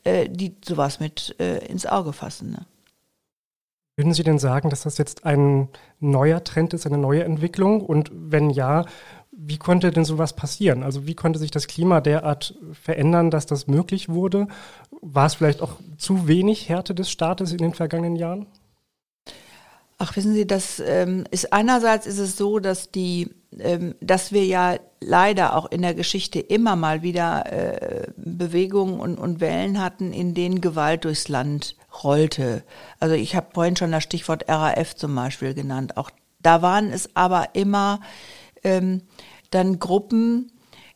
äh, 0.05 0.29
die 0.29 0.55
sowas 0.65 1.01
mit 1.01 1.35
äh, 1.41 1.67
ins 1.67 1.85
Auge 1.85 2.13
fassen. 2.13 2.53
Ne? 2.53 2.67
Würden 3.97 4.15
Sie 4.15 4.23
denn 4.23 4.39
sagen, 4.39 4.71
dass 4.71 4.83
das 4.83 4.99
jetzt 4.99 5.27
ein 5.27 5.69
neuer 5.99 6.45
Trend 6.45 6.75
ist, 6.75 6.87
eine 6.87 6.97
neue 6.97 7.25
Entwicklung? 7.25 7.81
Und 7.81 8.13
wenn 8.15 8.51
ja, 8.51 8.85
wie 9.33 9.59
konnte 9.59 9.91
denn 9.91 10.05
sowas 10.05 10.37
passieren? 10.37 10.85
Also 10.85 11.09
wie 11.09 11.17
konnte 11.17 11.41
sich 11.41 11.51
das 11.51 11.67
Klima 11.67 12.01
derart 12.01 12.55
verändern, 12.71 13.33
dass 13.33 13.47
das 13.47 13.67
möglich 13.67 14.09
wurde? 14.09 14.47
War 15.01 15.27
es 15.27 15.35
vielleicht 15.35 15.61
auch 15.61 15.73
zu 15.99 16.29
wenig 16.29 16.69
Härte 16.69 16.95
des 16.95 17.11
Staates 17.11 17.51
in 17.51 17.59
den 17.59 17.75
vergangenen 17.75 18.15
Jahren? 18.15 18.47
Ach, 20.05 20.17
wissen 20.17 20.35
Sie, 20.35 20.49
das 20.49 20.83
ähm, 20.85 21.23
ist 21.31 21.53
einerseits 21.53 22.09
ist 22.09 22.19
es 22.19 22.37
so, 22.37 22.59
dass 22.59 22.91
die, 22.91 23.31
ähm, 23.61 23.95
dass 24.01 24.33
wir 24.33 24.45
ja 24.45 24.81
leider 24.99 25.55
auch 25.55 25.71
in 25.71 25.81
der 25.81 25.95
Geschichte 25.95 26.41
immer 26.41 26.75
mal 26.75 27.03
wieder 27.03 27.53
äh, 27.53 28.09
Bewegungen 28.17 28.99
und, 28.99 29.17
und 29.17 29.41
Wellen 29.41 29.81
hatten, 29.81 30.13
in 30.13 30.35
denen 30.35 30.61
Gewalt 30.61 31.05
durchs 31.05 31.29
Land 31.29 31.77
rollte. 32.03 32.65
Also 32.99 33.15
ich 33.15 33.37
habe 33.37 33.51
vorhin 33.55 33.77
schon 33.77 33.93
das 33.93 34.03
Stichwort 34.03 34.49
RAF 34.49 34.97
zum 34.97 35.15
Beispiel 35.15 35.55
genannt. 35.55 35.97
Auch 35.97 36.11
da 36.41 36.63
waren 36.63 36.91
es 36.91 37.15
aber 37.15 37.51
immer 37.53 38.01
ähm, 38.65 39.03
dann 39.53 39.79
Gruppen, 39.79 40.51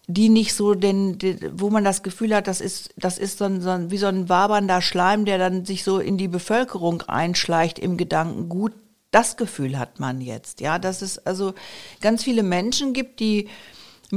die 0.08 0.30
nicht 0.30 0.52
so 0.52 0.74
den, 0.74 1.16
wo 1.52 1.70
man 1.70 1.84
das 1.84 2.02
Gefühl 2.02 2.34
hat, 2.34 2.48
das 2.48 2.60
ist, 2.60 2.92
das 2.96 3.18
ist 3.18 3.38
so 3.38 3.44
ein, 3.44 3.60
so 3.60 3.70
ein, 3.70 3.92
wie 3.92 3.98
so 3.98 4.06
ein 4.06 4.28
wabernder 4.28 4.82
Schleim, 4.82 5.24
der 5.24 5.38
dann 5.38 5.64
sich 5.64 5.84
so 5.84 6.00
in 6.00 6.18
die 6.18 6.26
Bevölkerung 6.26 7.02
einschleicht 7.02 7.78
im 7.78 7.96
Gedanken, 7.96 8.48
gut, 8.48 8.72
das 9.16 9.38
Gefühl 9.38 9.78
hat 9.78 9.98
man 9.98 10.20
jetzt, 10.20 10.60
ja, 10.60 10.78
dass 10.78 11.00
es 11.00 11.16
also 11.24 11.54
ganz 12.02 12.22
viele 12.22 12.42
Menschen 12.42 12.92
gibt, 12.92 13.18
die 13.18 13.48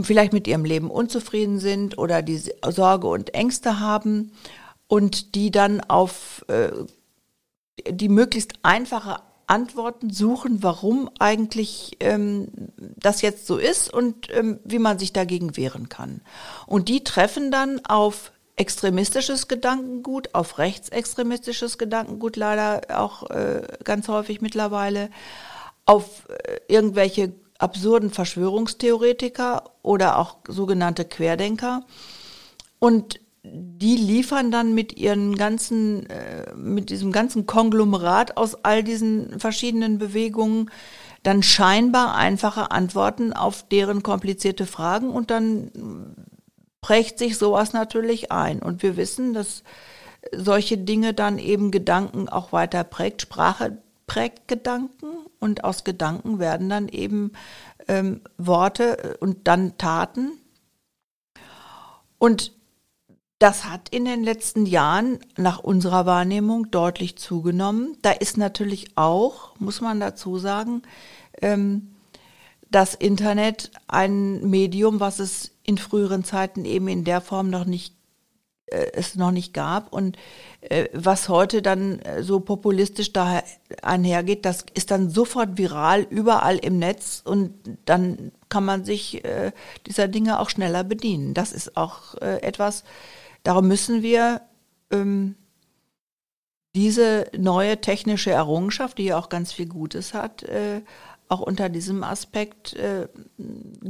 vielleicht 0.02 0.34
mit 0.34 0.46
ihrem 0.46 0.66
Leben 0.66 0.92
unzufrieden 0.92 1.58
sind 1.58 1.98
oder 1.98 2.22
die 2.22 2.38
Sorge 2.68 3.08
und 3.08 3.34
Ängste 3.34 3.80
haben 3.80 4.34
und 4.90 5.36
die 5.36 5.52
dann 5.52 5.80
auf 5.80 6.44
äh, 6.50 6.72
die 7.90 8.10
möglichst 8.10 8.56
einfache 8.62 9.22
Antworten 9.48 10.10
suchen, 10.10 10.64
warum 10.64 11.10
eigentlich 11.18 11.96
ähm, 12.02 12.50
das 12.78 13.22
jetzt 13.22 13.48
so 13.48 13.58
ist 13.58 13.94
und 13.94 14.28
ähm, 14.34 14.60
wie 14.66 14.80
man 14.80 15.00
sich 15.00 15.14
dagegen 15.14 15.56
wehren 15.56 15.88
kann. 15.88 16.20
Und 16.68 16.90
die 16.90 17.06
treffen 17.06 17.52
dann 17.52 17.80
auf 17.86 18.34
extremistisches 18.60 19.48
Gedankengut, 19.48 20.36
auf 20.36 20.58
rechtsextremistisches 20.58 21.78
Gedankengut 21.78 22.36
leider 22.36 22.82
auch 23.00 23.30
äh, 23.30 23.62
ganz 23.86 24.10
häufig 24.10 24.42
mittlerweile, 24.42 25.10
auf 25.86 26.28
äh, 26.30 26.60
irgendwelche 26.68 27.32
absurden 27.58 28.10
Verschwörungstheoretiker 28.12 29.64
oder 29.82 30.18
auch 30.20 30.38
sogenannte 30.48 31.06
Querdenker. 31.06 31.86
Und 32.80 33.20
die 33.44 33.96
liefern 33.96 34.52
dann 34.52 34.76
mit 34.76 34.98
ihren 34.98 35.36
ganzen, 35.36 36.10
äh, 36.10 36.54
mit 36.54 36.90
diesem 36.90 37.14
ganzen 37.14 37.46
Konglomerat 37.46 38.36
aus 38.36 38.64
all 38.66 38.84
diesen 38.84 39.40
verschiedenen 39.40 39.98
Bewegungen 40.00 40.70
dann 41.24 41.44
scheinbar 41.44 42.16
einfache 42.16 42.72
Antworten 42.72 43.34
auf 43.34 43.68
deren 43.68 44.04
komplizierte 44.04 44.66
Fragen 44.66 45.10
und 45.10 45.32
dann 45.32 45.72
prägt 46.90 47.20
sich 47.20 47.38
sowas 47.38 47.72
natürlich 47.72 48.32
ein. 48.32 48.64
Und 48.64 48.82
wir 48.82 48.98
wissen, 48.98 49.36
dass 49.36 49.64
solche 50.36 50.76
Dinge 50.76 51.14
dann 51.14 51.38
eben 51.38 51.70
Gedanken 51.70 52.28
auch 52.28 52.52
weiter 52.52 52.84
prägt. 52.84 53.22
Sprache 53.22 53.78
prägt 54.08 54.48
Gedanken 54.48 55.06
und 55.40 55.64
aus 55.66 55.84
Gedanken 55.84 56.40
werden 56.40 56.68
dann 56.68 56.88
eben 56.88 57.34
ähm, 57.88 58.22
Worte 58.40 59.18
und 59.20 59.48
dann 59.48 59.78
Taten. 59.78 60.32
Und 62.18 62.54
das 63.38 63.66
hat 63.66 63.90
in 63.90 64.06
den 64.06 64.24
letzten 64.24 64.66
Jahren 64.66 65.20
nach 65.38 65.60
unserer 65.60 66.08
Wahrnehmung 66.08 66.72
deutlich 66.72 67.18
zugenommen. 67.20 68.00
Da 68.02 68.14
ist 68.14 68.36
natürlich 68.36 68.98
auch, 68.98 69.54
muss 69.60 69.80
man 69.80 70.00
dazu 70.00 70.40
sagen, 70.40 70.82
ähm, 71.40 71.94
das 72.72 72.96
Internet 72.96 73.70
ein 73.88 74.50
Medium, 74.50 75.00
was 75.00 75.20
es 75.20 75.52
in 75.70 75.78
früheren 75.78 76.24
Zeiten 76.24 76.66
eben 76.66 76.88
in 76.88 77.04
der 77.04 77.22
Form 77.22 77.52
noch 77.52 77.66
nicht 77.66 77.94
äh, 78.66 78.88
es 78.94 79.16
noch 79.16 79.30
nicht 79.30 79.54
gab 79.54 79.94
und 79.94 80.18
äh, 80.62 80.90
was 80.94 81.30
heute 81.30 81.62
dann 81.62 82.00
äh, 82.00 82.24
so 82.24 82.40
populistisch 82.40 83.14
da 83.14 83.44
einhergeht, 83.84 84.46
das 84.46 84.66
ist 84.74 84.90
dann 84.90 85.12
sofort 85.12 85.60
viral 85.60 86.08
überall 86.10 86.58
im 86.58 86.80
Netz 86.80 87.22
und 87.24 87.54
dann 87.86 88.32
kann 88.50 88.66
man 88.66 88.84
sich 88.84 89.24
äh, 89.24 89.52
dieser 89.86 90.08
Dinge 90.08 90.40
auch 90.40 90.50
schneller 90.50 90.84
bedienen. 90.84 91.36
Das 91.36 91.54
ist 91.54 91.78
auch 91.78 92.16
äh, 92.16 92.42
etwas, 92.42 92.84
darum 93.44 93.68
müssen 93.68 94.02
wir 94.02 94.42
ähm, 94.92 95.36
diese 96.74 97.28
neue 97.38 97.80
technische 97.80 98.32
Errungenschaft, 98.32 98.98
die 98.98 99.06
ja 99.06 99.20
auch 99.20 99.30
ganz 99.30 99.52
viel 99.52 99.68
Gutes 99.68 100.14
hat, 100.16 100.46
auch 101.30 101.42
unter 101.42 101.70
diesem 101.70 102.04
Aspekt 102.04 102.74
äh, 102.74 103.08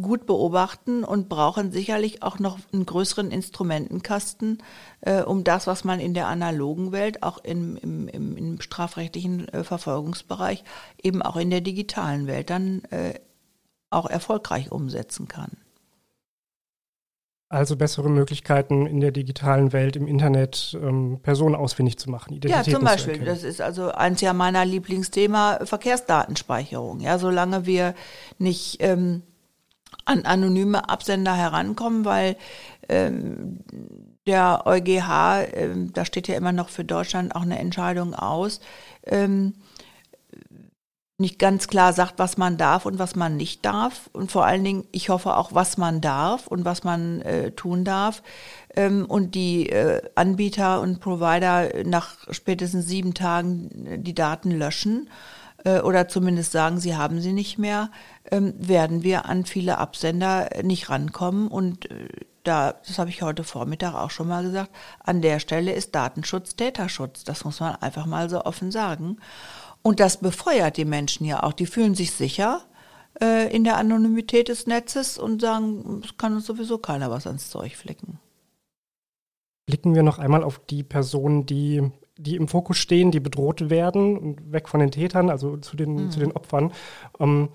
gut 0.02 0.26
beobachten 0.26 1.06
und 1.06 1.30
brauchen 1.30 1.72
sicherlich 1.72 2.22
auch 2.22 2.38
noch 2.38 2.60
einen 2.74 2.86
größeren 2.86 3.32
Instrumentenkasten, 3.32 4.62
äh, 5.02 5.22
um 5.22 5.46
das, 5.46 5.66
was 5.66 5.86
man 5.86 6.02
in 6.02 6.14
der 6.14 6.28
analogen 6.28 6.92
Welt, 6.92 7.24
auch 7.24 7.38
im, 7.38 7.78
im, 7.78 8.10
im, 8.10 8.36
im 8.36 8.62
strafrechtlichen 8.62 9.48
äh, 9.48 9.64
Verfolgungsbereich, 9.64 10.66
eben 11.02 11.22
auch 11.22 11.38
in 11.38 11.50
der 11.50 11.62
digitalen 11.62 12.28
Welt 12.28 12.50
dann 12.50 12.84
äh, 12.92 13.14
auch 13.90 14.10
erfolgreich 14.10 14.72
umsetzen 14.72 15.30
kann. 15.30 15.58
Also 17.52 17.76
bessere 17.76 18.10
Möglichkeiten 18.12 18.86
in 18.86 19.00
der 19.00 19.12
digitalen 19.12 19.74
Welt, 19.74 19.96
im 19.96 20.08
Internet 20.08 20.78
Personen 21.24 21.56
ausfindig 21.56 21.98
zu 21.98 22.12
machen. 22.12 22.36
Identitäten 22.36 22.72
ja, 22.72 22.78
zum 22.78 22.86
Beispiel. 22.86 23.26
Das 23.26 23.44
ist 23.44 23.60
also 23.60 23.92
eins 23.92 24.22
ja 24.22 24.34
meiner 24.34 24.66
Lieblingsthema 24.66 25.66
Verkehrsdatenspeicherung. 25.66 27.00
Ja, 27.00 27.18
solange 27.18 27.66
wir 27.66 27.96
nicht 28.38 28.78
ähm, 28.82 29.24
an 30.06 30.26
anonyme 30.26 30.90
Absender 30.90 31.36
herankommen, 31.36 32.06
weil 32.06 32.36
ähm, 32.88 33.60
der 34.28 34.64
EuGH, 34.66 35.48
ähm, 35.54 35.94
da 35.94 36.06
steht 36.06 36.28
ja 36.28 36.36
immer 36.36 36.52
noch 36.52 36.70
für 36.70 36.84
Deutschland 36.84 37.36
auch 37.36 37.42
eine 37.42 37.60
Entscheidung 37.60 38.14
aus, 38.14 38.60
ähm, 39.06 39.56
nicht 41.20 41.38
ganz 41.38 41.68
klar 41.68 41.92
sagt, 41.92 42.14
was 42.18 42.38
man 42.38 42.58
darf 42.58 42.86
und 42.86 42.98
was 42.98 43.16
man 43.16 43.36
nicht 43.36 43.66
darf. 43.66 44.10
Und 44.14 44.32
vor 44.32 44.46
allen 44.46 44.64
Dingen, 44.64 44.86
ich 44.92 45.10
hoffe 45.10 45.36
auch, 45.36 45.54
was 45.54 45.78
man 45.78 46.00
darf 46.00 46.48
und 46.48 46.64
was 46.64 46.84
man 46.84 47.22
äh, 47.22 47.52
tun 47.52 47.84
darf. 47.84 48.24
Ähm, 48.76 49.06
und 49.06 49.36
die 49.36 49.70
äh, 49.70 50.02
Anbieter 50.16 50.80
und 50.80 51.02
Provider 51.02 51.84
nach 51.84 52.16
spätestens 52.32 52.88
sieben 52.88 53.14
Tagen 53.14 53.86
äh, 53.86 54.00
die 54.00 54.16
Daten 54.16 54.52
löschen 54.52 55.10
äh, 55.66 55.82
oder 55.82 56.08
zumindest 56.08 56.54
sagen, 56.54 56.80
sie 56.80 56.96
haben 56.96 57.20
sie 57.20 57.34
nicht 57.34 57.58
mehr, 57.58 57.92
ähm, 58.32 58.54
werden 58.58 59.04
wir 59.04 59.26
an 59.26 59.46
viele 59.46 59.78
Absender 59.78 60.50
nicht 60.64 60.90
rankommen. 60.90 61.50
Und 61.50 61.92
äh, 61.92 62.08
da, 62.44 62.76
das 62.88 62.98
habe 62.98 63.10
ich 63.10 63.22
heute 63.22 63.44
Vormittag 63.44 63.94
auch 63.94 64.12
schon 64.12 64.28
mal 64.30 64.44
gesagt, 64.44 64.72
an 65.04 65.22
der 65.22 65.40
Stelle 65.40 65.74
ist 65.74 65.96
Datenschutz 65.96 66.56
Täterschutz. 66.56 67.26
Das 67.26 67.44
muss 67.44 67.60
man 67.60 67.76
einfach 67.76 68.06
mal 68.06 68.30
so 68.30 68.46
offen 68.46 68.72
sagen. 68.72 69.18
Und 69.90 70.00
das 70.00 70.18
befeuert 70.18 70.78
die 70.78 70.86
Menschen 70.86 71.26
ja 71.26 71.42
auch. 71.42 71.52
Die 71.52 71.66
fühlen 71.66 71.96
sich 71.96 72.12
sicher 72.12 72.62
äh, 73.20 73.52
in 73.52 73.64
der 73.64 73.78
Anonymität 73.78 74.48
des 74.48 74.68
Netzes 74.68 75.18
und 75.18 75.42
sagen, 75.42 76.04
es 76.06 76.16
kann 76.16 76.36
uns 76.36 76.46
sowieso 76.46 76.78
keiner 76.78 77.10
was 77.10 77.26
ans 77.26 77.50
Zeug 77.50 77.76
flicken. 77.76 78.20
Blicken 79.66 79.96
wir 79.96 80.04
noch 80.04 80.20
einmal 80.20 80.44
auf 80.44 80.60
die 80.60 80.84
Personen, 80.84 81.48
die, 81.48 81.82
die 82.20 82.36
im 82.36 82.48
Fokus 82.48 82.78
stehen, 82.78 83.10
die 83.10 83.20
bedroht 83.20 83.72
werden 83.72 84.16
und 84.16 84.52
weg 84.52 84.70
von 84.70 84.80
den 84.80 84.92
Tätern, 84.92 85.32
also 85.32 85.58
zu 85.58 85.76
den, 85.76 85.96
mhm. 85.96 86.12
zu 86.12 86.20
den 86.20 86.34
Opfern. 86.34 86.72
Ähm, 87.20 87.50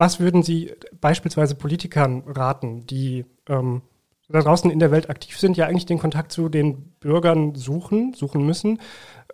was 0.00 0.18
würden 0.18 0.42
Sie 0.42 0.72
beispielsweise 1.00 1.54
Politikern 1.54 2.24
raten, 2.26 2.88
die 2.88 3.24
ähm, 3.48 3.82
da 4.34 4.40
draußen 4.40 4.68
in 4.68 4.80
der 4.80 4.90
Welt 4.90 5.10
aktiv 5.10 5.38
sind, 5.38 5.56
ja 5.56 5.66
eigentlich 5.66 5.86
den 5.86 6.00
Kontakt 6.00 6.32
zu 6.32 6.48
den 6.48 6.90
Bürgern 6.98 7.54
suchen, 7.54 8.14
suchen 8.14 8.44
müssen? 8.44 8.80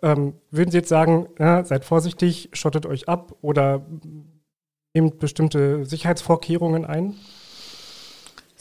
Ähm, 0.03 0.35
würden 0.51 0.69
Sie 0.69 0.77
jetzt 0.77 0.89
sagen, 0.89 1.27
ja, 1.39 1.63
seid 1.63 1.85
vorsichtig, 1.85 2.49
schottet 2.53 2.85
euch 2.85 3.09
ab 3.09 3.35
oder 3.41 3.83
nehmt 4.93 5.17
bestimmte 5.17 5.85
Sicherheitsvorkehrungen 5.85 6.85
ein? 6.85 7.15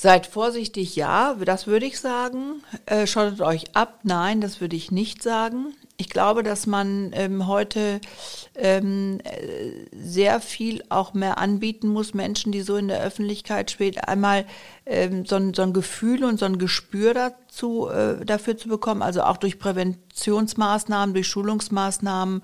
Seid 0.03 0.27
vorsichtig, 0.27 0.97
ja, 0.97 1.37
das 1.45 1.67
würde 1.67 1.85
ich 1.85 2.01
sagen. 2.01 2.63
Äh, 2.87 3.07
schottet 3.07 3.43
euch 3.43 3.77
ab, 3.77 4.01
nein, 4.03 4.41
das 4.41 4.63
würde 4.63 4.75
ich 4.75 4.91
nicht 4.91 5.23
sagen. 5.23 5.75
Ich 5.99 6.09
glaube, 6.09 6.43
dass 6.43 6.67
man 6.67 7.11
ähm, 7.13 7.47
heute 7.47 8.01
ähm, 8.55 9.21
sehr 9.93 10.41
viel 10.41 10.83
auch 10.89 11.13
mehr 11.13 11.37
anbieten 11.37 11.89
muss, 11.89 12.15
Menschen, 12.15 12.51
die 12.51 12.63
so 12.63 12.77
in 12.77 12.89
der 12.89 13.03
Öffentlichkeit 13.03 13.71
spät 13.71 14.09
einmal 14.09 14.47
ähm, 14.87 15.27
so, 15.27 15.37
ein, 15.37 15.53
so 15.53 15.61
ein 15.61 15.75
Gefühl 15.75 16.25
und 16.25 16.39
so 16.39 16.47
ein 16.47 16.57
Gespür 16.57 17.13
dazu, 17.13 17.87
äh, 17.91 18.25
dafür 18.25 18.57
zu 18.57 18.69
bekommen, 18.69 19.03
also 19.03 19.23
auch 19.25 19.37
durch 19.37 19.59
Präventionsmaßnahmen, 19.59 21.13
durch 21.13 21.29
Schulungsmaßnahmen, 21.29 22.43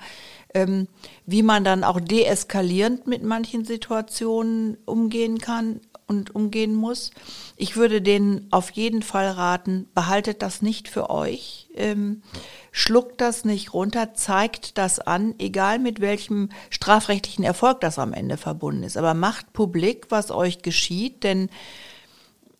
ähm, 0.53 0.89
wie 1.25 1.43
man 1.43 1.65
dann 1.65 1.85
auch 1.85 2.01
deeskalierend 2.01 3.07
mit 3.07 3.23
manchen 3.23 3.65
Situationen 3.65 4.77
umgehen 4.85 5.39
kann 5.39 5.81
und 6.07 6.35
umgehen 6.35 6.75
muss. 6.75 7.11
Ich 7.57 7.77
würde 7.77 8.01
denen 8.01 8.47
auf 8.51 8.71
jeden 8.71 9.03
Fall 9.03 9.29
raten, 9.29 9.89
behaltet 9.95 10.43
das 10.43 10.63
nicht 10.63 10.89
für 10.89 11.11
euch, 11.11 11.69
ähm, 11.75 12.23
schluckt 12.71 13.21
das 13.21 13.45
nicht 13.45 13.75
runter, 13.75 14.15
zeigt 14.15 14.79
das 14.79 15.01
an, 15.01 15.35
egal 15.39 15.79
mit 15.79 16.01
welchem 16.01 16.51
strafrechtlichen 16.71 17.45
Erfolg 17.45 17.81
das 17.81 17.99
am 17.99 18.13
Ende 18.13 18.37
verbunden 18.37 18.85
ist. 18.85 18.97
Aber 18.97 19.15
macht 19.15 19.53
publik, 19.53 20.07
was 20.11 20.31
euch 20.31 20.63
geschieht, 20.63 21.25
denn 21.25 21.49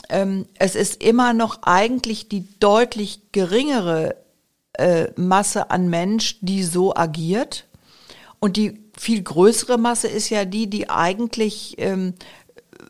ähm, 0.09 0.47
es 0.55 0.75
ist 0.75 1.03
immer 1.03 1.33
noch 1.33 1.63
eigentlich 1.63 2.29
die 2.29 2.47
deutlich 2.59 3.33
geringere 3.33 4.17
äh, 4.73 5.09
Masse 5.17 5.71
an 5.71 5.89
Mensch, 5.89 6.39
die 6.41 6.63
so 6.63 6.95
agiert. 6.95 7.67
Und 8.39 8.57
die 8.57 8.81
viel 8.97 9.23
größere 9.23 9.79
Masse 9.79 10.09
ist 10.09 10.31
ja 10.31 10.45
die, 10.45 10.69
die 10.69 10.89
eigentlich 10.89 11.75
ähm, 11.79 12.15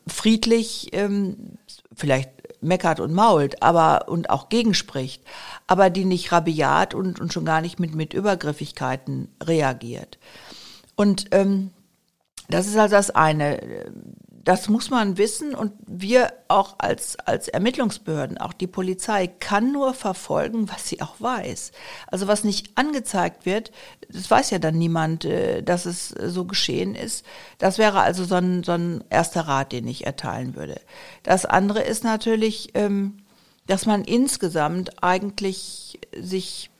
friedlich 0.06 0.90
ähm, 0.92 1.58
vielleicht 1.94 2.30
meckert 2.60 3.00
und 3.00 3.12
mault, 3.12 3.62
aber 3.62 4.08
und 4.08 4.30
auch 4.30 4.48
gegenspricht, 4.48 5.22
aber 5.66 5.90
die 5.90 6.04
nicht 6.04 6.32
rabiat 6.32 6.94
und, 6.94 7.20
und 7.20 7.32
schon 7.32 7.44
gar 7.44 7.60
nicht 7.60 7.78
mit, 7.78 7.94
mit 7.94 8.14
Übergriffigkeiten 8.14 9.28
reagiert. 9.42 10.18
Und 10.94 11.26
ähm, 11.32 11.70
das 12.48 12.66
ist 12.66 12.76
also 12.76 12.94
das 12.94 13.10
eine 13.10 13.60
das 14.46 14.68
muss 14.68 14.90
man 14.90 15.18
wissen 15.18 15.56
und 15.56 15.72
wir 15.88 16.32
auch 16.46 16.76
als, 16.78 17.18
als 17.18 17.48
Ermittlungsbehörden, 17.48 18.38
auch 18.38 18.52
die 18.52 18.68
Polizei, 18.68 19.26
kann 19.26 19.72
nur 19.72 19.92
verfolgen, 19.92 20.70
was 20.70 20.88
sie 20.88 21.02
auch 21.02 21.16
weiß. 21.18 21.72
Also 22.06 22.28
was 22.28 22.44
nicht 22.44 22.70
angezeigt 22.76 23.44
wird, 23.44 23.72
das 24.08 24.30
weiß 24.30 24.50
ja 24.50 24.60
dann 24.60 24.78
niemand, 24.78 25.24
äh, 25.24 25.62
dass 25.64 25.84
es 25.84 26.10
so 26.10 26.44
geschehen 26.44 26.94
ist. 26.94 27.26
Das 27.58 27.78
wäre 27.78 28.02
also 28.02 28.24
so 28.24 28.36
ein, 28.36 28.62
so 28.62 28.70
ein 28.70 29.02
erster 29.10 29.48
Rat, 29.48 29.72
den 29.72 29.88
ich 29.88 30.06
erteilen 30.06 30.54
würde. 30.54 30.80
Das 31.24 31.44
andere 31.44 31.82
ist 31.82 32.04
natürlich, 32.04 32.70
ähm, 32.74 33.18
dass 33.66 33.84
man 33.84 34.04
insgesamt 34.04 35.02
eigentlich 35.02 35.98
sich 36.16 36.70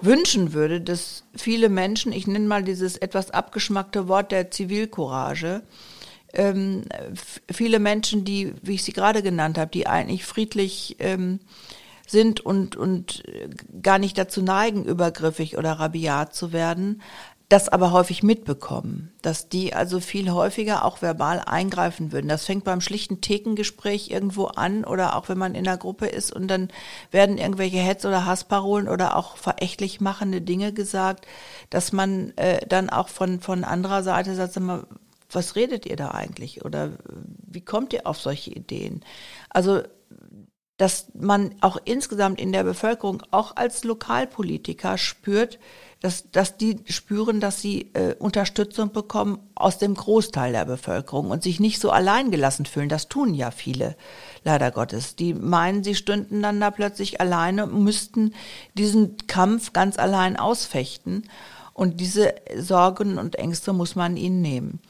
wünschen 0.00 0.52
würde, 0.52 0.80
dass 0.80 1.22
viele 1.36 1.68
Menschen, 1.68 2.10
ich 2.10 2.26
nenne 2.26 2.48
mal 2.48 2.64
dieses 2.64 2.96
etwas 2.96 3.30
abgeschmackte 3.30 4.08
Wort 4.08 4.32
der 4.32 4.50
Zivilcourage, 4.50 5.62
ähm, 6.32 6.82
viele 7.50 7.78
Menschen, 7.78 8.24
die, 8.24 8.54
wie 8.62 8.74
ich 8.74 8.84
sie 8.84 8.92
gerade 8.92 9.22
genannt 9.22 9.58
habe, 9.58 9.70
die 9.70 9.86
eigentlich 9.86 10.24
friedlich 10.24 10.96
ähm, 10.98 11.40
sind 12.06 12.40
und, 12.40 12.76
und 12.76 13.22
gar 13.82 13.98
nicht 13.98 14.18
dazu 14.18 14.42
neigen, 14.42 14.84
übergriffig 14.84 15.56
oder 15.56 15.72
rabiat 15.72 16.34
zu 16.34 16.52
werden, 16.52 17.02
das 17.50 17.68
aber 17.68 17.90
häufig 17.90 18.22
mitbekommen, 18.22 19.12
dass 19.22 19.48
die 19.48 19.74
also 19.74 19.98
viel 19.98 20.30
häufiger 20.30 20.84
auch 20.84 21.02
verbal 21.02 21.42
eingreifen 21.44 22.12
würden. 22.12 22.28
Das 22.28 22.44
fängt 22.44 22.62
beim 22.62 22.80
schlichten 22.80 23.20
Thekengespräch 23.20 24.08
irgendwo 24.08 24.46
an 24.46 24.84
oder 24.84 25.16
auch 25.16 25.28
wenn 25.28 25.36
man 25.36 25.56
in 25.56 25.66
einer 25.66 25.76
Gruppe 25.76 26.06
ist 26.06 26.32
und 26.32 26.46
dann 26.46 26.68
werden 27.10 27.38
irgendwelche 27.38 27.78
Hetz- 27.78 28.04
oder 28.04 28.24
Hassparolen 28.24 28.88
oder 28.88 29.16
auch 29.16 29.36
verächtlich 29.36 30.00
machende 30.00 30.40
Dinge 30.40 30.72
gesagt, 30.72 31.26
dass 31.70 31.90
man 31.90 32.32
äh, 32.36 32.64
dann 32.68 32.88
auch 32.88 33.08
von, 33.08 33.40
von 33.40 33.64
anderer 33.64 34.04
Seite 34.04 34.36
sagt, 34.36 34.52
was 35.32 35.56
redet 35.56 35.86
ihr 35.86 35.96
da 35.96 36.10
eigentlich 36.10 36.64
oder 36.64 36.92
wie 37.46 37.60
kommt 37.60 37.92
ihr 37.92 38.06
auf 38.06 38.20
solche 38.20 38.50
Ideen? 38.50 39.04
Also, 39.48 39.82
dass 40.76 41.08
man 41.12 41.54
auch 41.60 41.76
insgesamt 41.84 42.40
in 42.40 42.52
der 42.52 42.64
Bevölkerung, 42.64 43.22
auch 43.30 43.56
als 43.56 43.84
Lokalpolitiker 43.84 44.96
spürt, 44.96 45.58
dass, 46.00 46.30
dass 46.30 46.56
die 46.56 46.78
spüren, 46.86 47.40
dass 47.40 47.60
sie 47.60 47.90
äh, 47.92 48.14
Unterstützung 48.18 48.90
bekommen 48.90 49.38
aus 49.54 49.76
dem 49.76 49.94
Großteil 49.94 50.52
der 50.52 50.64
Bevölkerung 50.64 51.30
und 51.30 51.42
sich 51.42 51.60
nicht 51.60 51.80
so 51.80 51.90
alleingelassen 51.90 52.64
fühlen. 52.64 52.88
Das 52.88 53.08
tun 53.08 53.34
ja 53.34 53.50
viele, 53.50 53.94
leider 54.42 54.70
Gottes. 54.70 55.16
Die 55.16 55.34
meinen, 55.34 55.84
sie 55.84 55.94
stünden 55.94 56.40
dann 56.42 56.58
da 56.58 56.70
plötzlich 56.70 57.20
alleine 57.20 57.66
müssten 57.66 58.32
diesen 58.72 59.18
Kampf 59.26 59.74
ganz 59.74 59.98
allein 59.98 60.38
ausfechten. 60.38 61.28
Und 61.74 62.00
diese 62.00 62.34
Sorgen 62.56 63.18
und 63.18 63.36
Ängste 63.36 63.74
muss 63.74 63.94
man 63.96 64.16
ihnen 64.16 64.40
nehmen. 64.40 64.80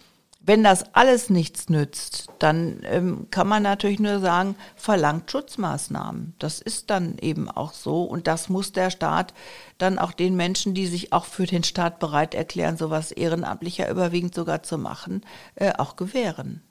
Wenn 0.42 0.64
das 0.64 0.94
alles 0.94 1.28
nichts 1.28 1.68
nützt, 1.68 2.28
dann 2.38 2.80
ähm, 2.84 3.26
kann 3.30 3.46
man 3.46 3.62
natürlich 3.62 4.00
nur 4.00 4.20
sagen, 4.20 4.56
verlangt 4.74 5.30
Schutzmaßnahmen. 5.30 6.34
Das 6.38 6.62
ist 6.62 6.88
dann 6.88 7.18
eben 7.18 7.50
auch 7.50 7.74
so. 7.74 8.04
Und 8.04 8.26
das 8.26 8.48
muss 8.48 8.72
der 8.72 8.90
Staat 8.90 9.34
dann 9.76 9.98
auch 9.98 10.12
den 10.12 10.36
Menschen, 10.36 10.72
die 10.72 10.86
sich 10.86 11.12
auch 11.12 11.26
für 11.26 11.44
den 11.44 11.62
Staat 11.62 11.98
bereit 11.98 12.34
erklären, 12.34 12.78
sowas 12.78 13.12
ehrenamtlicher 13.12 13.90
überwiegend 13.90 14.34
sogar 14.34 14.62
zu 14.62 14.78
machen, 14.78 15.26
äh, 15.56 15.72
auch 15.76 15.96
gewähren. 15.96 16.62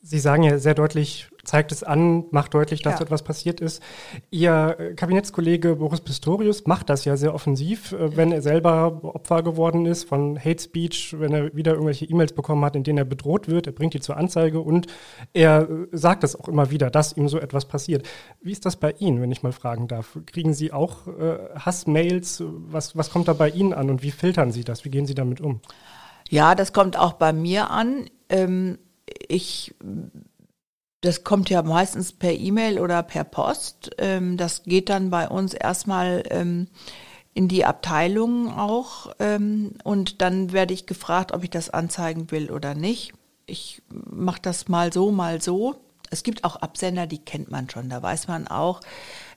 Sie 0.00 0.18
sagen 0.18 0.42
ja 0.42 0.58
sehr 0.58 0.74
deutlich, 0.74 1.28
zeigt 1.50 1.72
es 1.72 1.82
an, 1.82 2.26
macht 2.30 2.54
deutlich, 2.54 2.80
dass 2.80 3.00
ja. 3.00 3.04
etwas 3.04 3.24
passiert 3.24 3.60
ist. 3.60 3.82
Ihr 4.30 4.76
äh, 4.78 4.94
Kabinettskollege 4.94 5.74
Boris 5.74 6.00
Pistorius 6.00 6.64
macht 6.66 6.88
das 6.88 7.04
ja 7.04 7.16
sehr 7.16 7.34
offensiv, 7.34 7.90
äh, 7.90 8.16
wenn 8.16 8.30
er 8.30 8.40
selber 8.40 9.00
Opfer 9.02 9.42
geworden 9.42 9.84
ist 9.84 10.04
von 10.04 10.38
Hate 10.38 10.62
Speech, 10.62 11.16
wenn 11.18 11.32
er 11.32 11.52
wieder 11.56 11.72
irgendwelche 11.72 12.04
E-Mails 12.04 12.34
bekommen 12.34 12.64
hat, 12.64 12.76
in 12.76 12.84
denen 12.84 12.98
er 12.98 13.04
bedroht 13.04 13.48
wird. 13.48 13.66
Er 13.66 13.72
bringt 13.72 13.94
die 13.94 14.00
zur 14.00 14.16
Anzeige 14.16 14.60
und 14.60 14.86
er 15.32 15.68
äh, 15.68 15.86
sagt 15.90 16.22
es 16.22 16.36
auch 16.36 16.46
immer 16.46 16.70
wieder, 16.70 16.88
dass 16.88 17.16
ihm 17.16 17.28
so 17.28 17.40
etwas 17.40 17.64
passiert. 17.66 18.06
Wie 18.40 18.52
ist 18.52 18.64
das 18.64 18.76
bei 18.76 18.92
Ihnen, 18.92 19.20
wenn 19.20 19.32
ich 19.32 19.42
mal 19.42 19.50
fragen 19.50 19.88
darf? 19.88 20.18
Kriegen 20.26 20.54
Sie 20.54 20.72
auch 20.72 21.08
äh, 21.08 21.38
Hassmails? 21.56 22.44
Was, 22.46 22.96
was 22.96 23.10
kommt 23.10 23.26
da 23.26 23.32
bei 23.32 23.48
Ihnen 23.48 23.72
an 23.72 23.90
und 23.90 24.04
wie 24.04 24.12
filtern 24.12 24.52
Sie 24.52 24.62
das? 24.62 24.84
Wie 24.84 24.90
gehen 24.90 25.06
Sie 25.06 25.16
damit 25.16 25.40
um? 25.40 25.60
Ja, 26.28 26.54
das 26.54 26.72
kommt 26.72 26.96
auch 26.96 27.14
bei 27.14 27.32
mir 27.32 27.70
an. 27.70 28.08
Ähm, 28.28 28.78
ich 29.26 29.74
das 31.00 31.24
kommt 31.24 31.48
ja 31.48 31.62
meistens 31.62 32.12
per 32.12 32.32
E-Mail 32.32 32.78
oder 32.78 33.02
per 33.02 33.24
Post. 33.24 33.90
Ähm, 33.98 34.36
das 34.36 34.64
geht 34.64 34.88
dann 34.88 35.10
bei 35.10 35.28
uns 35.28 35.54
erstmal 35.54 36.22
ähm, 36.30 36.68
in 37.32 37.48
die 37.48 37.64
Abteilung 37.64 38.52
auch. 38.56 39.14
Ähm, 39.18 39.72
und 39.82 40.20
dann 40.20 40.52
werde 40.52 40.74
ich 40.74 40.86
gefragt, 40.86 41.32
ob 41.32 41.42
ich 41.42 41.50
das 41.50 41.70
anzeigen 41.70 42.30
will 42.30 42.50
oder 42.50 42.74
nicht. 42.74 43.12
Ich 43.46 43.82
mache 43.88 44.40
das 44.42 44.68
mal 44.68 44.92
so, 44.92 45.10
mal 45.10 45.40
so. 45.40 45.76
Es 46.10 46.22
gibt 46.22 46.44
auch 46.44 46.56
Absender, 46.56 47.06
die 47.06 47.18
kennt 47.18 47.50
man 47.50 47.70
schon. 47.70 47.88
Da 47.88 48.02
weiß 48.02 48.28
man 48.28 48.46
auch, 48.48 48.80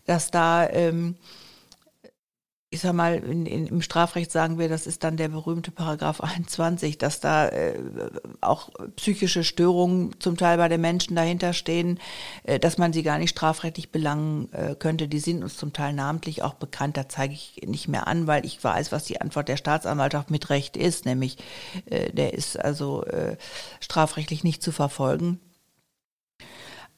dass 0.06 0.32
da 0.32 0.68
ich 2.74 2.82
sag 2.82 2.94
mal, 2.94 3.18
in, 3.18 3.46
in, 3.46 3.68
im 3.68 3.82
Strafrecht 3.84 4.32
sagen 4.32 4.58
wir, 4.58 4.68
das 4.68 4.88
ist 4.88 5.04
dann 5.04 5.16
der 5.16 5.28
berühmte 5.28 5.70
Paragraph 5.70 6.22
21, 6.22 6.98
dass 6.98 7.20
da 7.20 7.48
äh, 7.50 7.78
auch 8.42 8.70
psychische 8.96 9.44
Störungen 9.44 10.20
zum 10.20 10.38
Teil 10.38 10.58
bei 10.58 10.68
den 10.68 10.82
Menschen 10.82 11.16
dahinter 11.16 11.54
stehen, 11.54 12.00
äh, 12.44 12.60
dass 12.60 12.80
man 12.80 12.92
sie 12.92 13.04
gar 13.04 13.20
nicht 13.20 13.30
strafrechtlich 13.30 13.92
belangen 13.92 14.52
äh, 14.54 14.74
könnte. 14.74 15.08
Die 15.08 15.20
sind 15.20 15.44
uns 15.44 15.56
zum 15.56 15.72
Teil 15.72 15.94
namentlich 15.94 16.42
auch 16.42 16.56
bekannt. 16.56 16.98
Da 16.98 17.08
zeige 17.08 17.36
ich 17.36 17.62
nicht 17.64 17.88
mehr 17.88 18.08
an, 18.08 18.26
weil 18.26 18.44
ich 18.44 18.64
weiß, 18.64 18.92
was 18.92 19.04
die 19.04 19.22
Antwort 19.22 19.50
der 19.50 19.58
Staatsanwaltschaft 19.58 20.32
mit 20.32 20.50
Recht 20.50 20.76
ist, 20.76 21.06
nämlich 21.06 21.38
äh, 21.86 22.12
der 22.12 22.34
ist 22.34 22.60
also 22.60 23.06
äh, 23.06 23.38
strafrechtlich 23.82 24.44
nicht 24.44 24.64
zu 24.64 24.72
verfolgen. 24.72 25.40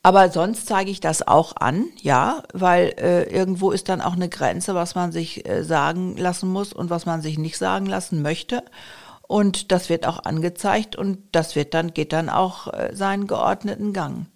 Aber 0.05 0.29
sonst 0.29 0.67
zeige 0.67 0.91
ich 0.91 0.99
das 0.99 1.27
auch 1.27 1.55
an, 1.55 1.87
ja, 1.99 2.43
weil 2.53 2.93
äh, 2.99 3.23
irgendwo 3.23 3.71
ist 3.71 3.89
dann 3.89 4.01
auch 4.01 4.13
eine 4.13 4.29
Grenze, 4.29 4.75
was 4.75 4.93
man 4.93 5.11
sich 5.11 5.49
äh, 5.49 5.63
sagen 5.63 6.15
lassen 6.15 6.47
muss 6.47 6.73
und 6.73 6.91
was 6.91 7.07
man 7.07 7.23
sich 7.23 7.39
nicht 7.39 7.57
sagen 7.57 7.87
lassen 7.87 8.21
möchte. 8.21 8.63
Und 9.23 9.71
das 9.71 9.89
wird 9.89 10.05
auch 10.05 10.23
angezeigt 10.23 10.95
und 10.95 11.17
das 11.31 11.55
wird 11.55 11.73
dann, 11.73 11.91
geht 11.95 12.13
dann 12.13 12.29
auch 12.29 12.71
äh, 12.71 12.91
seinen 12.93 13.25
geordneten 13.25 13.93
Gang. 13.93 14.27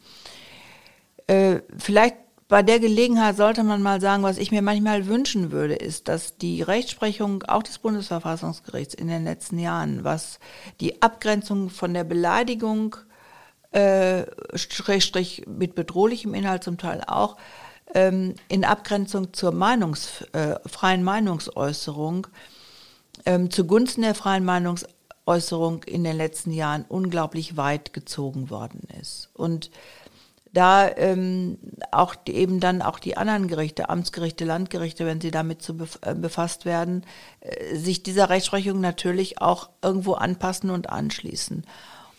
Äh, 1.28 1.60
vielleicht 1.78 2.16
bei 2.48 2.64
der 2.64 2.80
Gelegenheit 2.80 3.38
sollte 3.38 3.64
man 3.64 3.84
mal 3.84 4.02
sagen, 4.02 4.24
was 4.24 4.40
ich 4.40 4.50
mir 4.50 4.64
manchmal 4.64 5.06
wünschen 5.06 5.52
würde, 5.52 5.76
ist, 5.76 6.08
dass 6.08 6.36
die 6.38 6.64
Rechtsprechung 6.64 7.44
auch 7.44 7.62
des 7.62 7.78
Bundesverfassungsgerichts 7.78 8.96
in 8.96 9.08
den 9.08 9.24
letzten 9.24 9.60
Jahren, 9.60 10.04
was 10.04 10.40
die 10.80 11.04
Abgrenzung 11.04 11.70
von 11.70 11.94
der 11.94 12.06
Beleidigung 12.06 12.96
äh, 13.72 14.24
mit 15.48 15.76
bedrohlichem 15.76 16.34
Inhalt 16.34 16.64
zum 16.64 16.78
Teil 16.78 17.04
auch, 17.06 17.38
ähm, 17.94 18.36
in 18.48 18.66
Abgrenzung 18.66 19.34
zur 19.34 19.52
Meinungs, 19.52 20.24
äh, 20.34 20.56
freien 20.66 21.04
Meinungsäußerung, 21.04 22.28
ähm, 23.26 23.52
zugunsten 23.52 24.02
der 24.02 24.16
freien 24.16 24.46
Meinungsäußerung 24.46 25.84
in 25.84 26.04
den 26.04 26.18
letzten 26.18 26.52
Jahren 26.52 26.86
unglaublich 26.88 27.58
weit 27.58 27.94
gezogen 27.94 28.50
worden 28.50 28.88
ist. 29.00 29.30
Und 29.34 29.72
da 30.52 30.90
ähm, 30.90 31.60
auch 31.92 32.16
die, 32.16 32.34
eben 32.34 32.60
dann 32.60 32.82
auch 32.82 32.98
die 32.98 33.18
anderen 33.18 33.48
Gerichte, 33.48 33.90
Amtsgerichte, 33.90 34.46
Landgerichte, 34.46 35.06
wenn 35.06 35.22
sie 35.22 35.32
damit 35.32 35.62
zu 35.62 35.78
bef 35.78 36.00
äh, 36.02 36.16
befasst 36.16 36.66
werden, 36.66 37.06
äh, 37.42 37.76
sich 37.76 38.02
dieser 38.02 38.30
Rechtsprechung 38.30 38.82
natürlich 38.82 39.42
auch 39.42 39.70
irgendwo 39.84 40.14
anpassen 40.14 40.72
und 40.72 40.90
anschließen. 40.90 41.66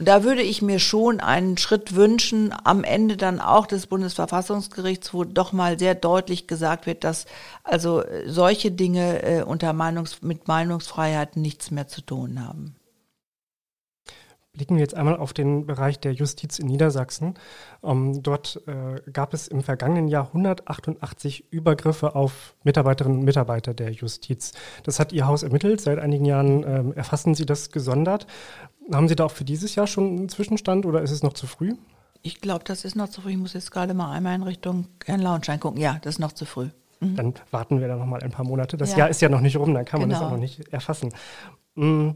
Und 0.01 0.09
da 0.09 0.25
würde 0.25 0.41
ich 0.41 0.63
mir 0.63 0.79
schon 0.79 1.21
einen 1.21 1.59
Schritt 1.59 1.95
wünschen, 1.95 2.55
am 2.65 2.85
Ende 2.85 3.19
dann 3.19 3.39
auch 3.39 3.67
des 3.67 3.87
Bundesverfassungsgerichts, 3.87 5.13
wo 5.13 5.25
doch 5.25 5.53
mal 5.53 5.79
sehr 5.79 5.95
deutlich 5.95 6.47
gesagt 6.47 6.87
wird, 6.87 7.05
dass 7.05 7.27
also 7.65 8.03
solche 8.25 8.71
Dinge 8.71 9.23
äh, 9.23 9.43
unter 9.43 9.75
Meinungs 9.75 10.23
mit 10.23 10.49
Meinungsfreiheit 10.49 11.37
nichts 11.37 11.71
mehr 11.71 11.87
zu 11.87 12.01
tun 12.01 12.43
haben. 12.43 12.77
Blicken 14.53 14.77
wir 14.77 14.81
jetzt 14.81 14.95
einmal 14.95 15.17
auf 15.17 15.33
den 15.33 15.67
Bereich 15.67 16.01
der 16.01 16.13
Justiz 16.13 16.59
in 16.59 16.67
Niedersachsen. 16.67 17.35
Ähm, 17.85 18.23
dort 18.23 18.61
äh, 18.67 19.01
gab 19.13 19.33
es 19.33 19.47
im 19.47 19.63
vergangenen 19.63 20.09
Jahr 20.09 20.29
188 20.29 21.53
Übergriffe 21.53 22.17
auf 22.17 22.57
Mitarbeiterinnen 22.65 23.19
und 23.19 23.25
Mitarbeiter 23.25 23.75
der 23.75 23.93
Justiz. 23.93 24.53
Das 24.83 24.99
hat 24.99 25.13
Ihr 25.13 25.29
Haus 25.29 25.45
ermittelt. 25.45 25.81
Seit 25.81 25.99
einigen 26.01 26.25
Jahren 26.25 26.65
ähm, 26.67 26.93
erfassen 26.95 27.35
Sie 27.35 27.47
das 27.47 27.71
gesondert. 27.71 28.27
Haben 28.93 29.09
Sie 29.09 29.17
da 29.17 29.27
auch 29.27 29.31
für 29.31 29.45
dieses 29.45 29.75
Jahr 29.75 29.87
schon 29.87 30.07
einen 30.07 30.29
Zwischenstand 30.29 30.87
oder 30.87 31.03
ist 31.03 31.11
es 31.11 31.23
noch 31.23 31.33
zu 31.33 31.47
früh? 31.47 31.75
Ich 32.23 32.41
glaube, 32.41 32.65
das 32.65 32.85
ist 32.85 32.97
noch 32.97 33.09
zu 33.09 33.21
früh. 33.21 33.31
Ich 33.33 33.39
muss 33.39 33.55
jetzt 33.55 33.71
gerade 33.71 33.95
mal 33.95 34.13
einmal 34.13 34.35
in 34.35 34.43
Richtung 34.43 34.87
Herrn 35.05 35.21
Lauenschein 35.21 35.61
gucken. 35.61 35.81
Ja, 35.81 35.99
das 36.03 36.17
ist 36.17 36.19
noch 36.19 36.33
zu 36.33 36.45
früh. 36.45 36.69
Mhm. 37.01 37.17
Dann 37.17 37.35
warten 37.51 37.81
wir 37.81 37.89
da 37.89 37.97
noch 37.97 38.07
mal 38.07 38.23
ein 38.23 38.31
paar 38.31 38.45
Monate. 38.45 38.77
Das 38.77 38.93
ja. 38.93 38.99
Jahr 38.99 39.09
ist 39.09 39.23
ja 39.23 39.29
noch 39.29 39.41
nicht 39.41 39.57
rum, 39.57 39.73
dann 39.75 39.85
kann 39.85 40.01
man 40.01 40.09
genau. 40.09 40.21
das 40.21 40.27
auch 40.27 40.33
noch 40.33 40.41
nicht 40.41 40.73
erfassen. 40.73 41.13
Mhm. 41.75 42.15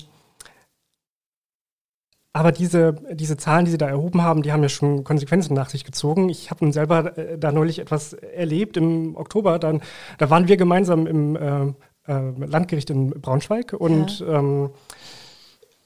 Aber 2.37 2.51
diese, 2.51 2.95
diese 3.13 3.37
Zahlen, 3.37 3.65
die 3.65 3.71
Sie 3.71 3.79
da 3.79 3.87
erhoben 3.87 4.23
haben, 4.23 4.43
die 4.43 4.51
haben 4.51 4.63
ja 4.63 4.69
schon 4.69 5.05
Konsequenzen 5.05 5.55
nach 5.55 5.71
sich 5.71 5.85
gezogen. 5.85 6.29
Ich 6.29 6.51
habe 6.51 6.73
selber 6.73 7.17
äh, 7.17 7.39
da 7.39 7.53
neulich 7.53 7.79
etwas 7.79 8.13
erlebt 8.13 8.77
im 8.77 9.17
Oktober. 9.17 9.61
Dann, 9.61 9.81
da 10.19 10.31
waren 10.31 10.49
wir 10.49 10.57
gemeinsam 10.57 11.07
im 11.07 11.37
äh, 11.37 11.67
äh, 12.13 12.31
Landgericht 12.45 12.91
in 12.91 13.11
Braunschweig 13.11 13.73
und 13.73 14.19
ja. 14.19 14.41
ähm, 14.41 14.71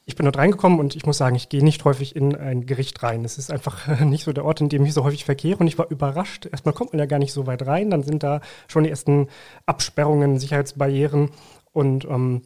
ich 0.08 0.16
bin 0.16 0.24
dort 0.24 0.38
reingekommen 0.38 0.80
und 0.80 0.96
ich 0.96 1.04
muss 1.04 1.18
sagen, 1.18 1.36
ich 1.36 1.50
gehe 1.50 1.62
nicht 1.62 1.84
häufig 1.84 2.16
in 2.16 2.34
ein 2.34 2.64
Gericht 2.64 3.02
rein. 3.02 3.26
Es 3.26 3.36
ist 3.36 3.52
einfach 3.52 4.00
nicht 4.00 4.24
so 4.24 4.32
der 4.32 4.46
Ort, 4.46 4.62
in 4.62 4.70
dem 4.70 4.82
ich 4.86 4.94
so 4.94 5.04
häufig 5.04 5.26
verkehre 5.26 5.58
und 5.58 5.66
ich 5.66 5.76
war 5.76 5.90
überrascht. 5.90 6.46
Erstmal 6.46 6.72
kommt 6.72 6.94
man 6.94 6.98
ja 6.98 7.04
gar 7.04 7.18
nicht 7.18 7.34
so 7.34 7.46
weit 7.46 7.66
rein, 7.66 7.90
dann 7.90 8.02
sind 8.02 8.22
da 8.22 8.40
schon 8.68 8.84
die 8.84 8.90
ersten 8.90 9.28
Absperrungen, 9.66 10.38
Sicherheitsbarrieren 10.38 11.28
und 11.72 12.06
ähm, 12.06 12.40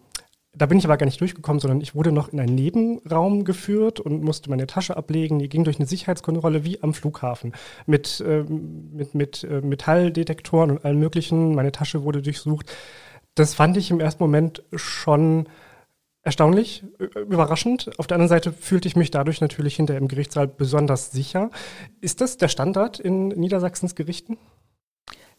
da 0.54 0.66
bin 0.66 0.76
ich 0.76 0.84
aber 0.84 0.96
gar 0.96 1.06
nicht 1.06 1.20
durchgekommen, 1.20 1.60
sondern 1.60 1.80
ich 1.80 1.94
wurde 1.94 2.10
noch 2.10 2.30
in 2.32 2.40
einen 2.40 2.56
Nebenraum 2.56 3.44
geführt 3.44 4.00
und 4.00 4.24
musste 4.24 4.50
meine 4.50 4.66
Tasche 4.66 4.96
ablegen. 4.96 5.38
Die 5.38 5.48
ging 5.48 5.62
durch 5.62 5.78
eine 5.78 5.86
Sicherheitskontrolle 5.86 6.64
wie 6.64 6.82
am 6.82 6.94
Flughafen 6.94 7.52
mit, 7.86 8.20
äh, 8.20 8.42
mit, 8.42 9.14
mit 9.14 9.44
äh, 9.44 9.60
Metalldetektoren 9.60 10.72
und 10.72 10.84
allem 10.84 10.98
Möglichen. 10.98 11.54
Meine 11.54 11.70
Tasche 11.70 12.02
wurde 12.02 12.22
durchsucht. 12.22 12.74
Das 13.36 13.54
fand 13.54 13.76
ich 13.76 13.92
im 13.92 14.00
ersten 14.00 14.22
Moment 14.24 14.64
schon 14.74 15.46
erstaunlich, 16.22 16.84
überraschend. 17.16 17.90
Auf 17.98 18.06
der 18.06 18.16
anderen 18.16 18.28
Seite 18.28 18.52
fühlte 18.52 18.88
ich 18.88 18.96
mich 18.96 19.10
dadurch 19.10 19.40
natürlich 19.40 19.76
hinter 19.76 19.96
im 19.96 20.08
Gerichtssaal 20.08 20.48
besonders 20.48 21.10
sicher. 21.10 21.50
Ist 22.00 22.20
das 22.20 22.36
der 22.36 22.48
Standard 22.48 23.00
in 23.00 23.28
Niedersachsens 23.28 23.94
Gerichten? 23.94 24.38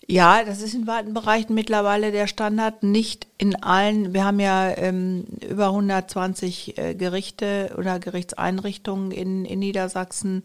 Ja, 0.06 0.44
das 0.44 0.62
ist 0.62 0.74
in 0.74 0.86
weiten 0.86 1.14
Bereichen 1.14 1.54
mittlerweile 1.54 2.12
der 2.12 2.28
Standard, 2.28 2.84
nicht 2.84 3.28
in 3.38 3.56
allen. 3.64 4.14
Wir 4.14 4.26
haben 4.26 4.42
ja 4.42 4.76
ähm, 4.78 5.24
über 5.50 5.68
120 5.68 6.78
äh, 6.78 6.96
Gerichte 6.96 7.74
oder 7.78 8.00
Gerichtseinrichtungen 8.00 9.12
in, 9.12 9.46
in 9.46 9.60
Niedersachsen 9.60 10.44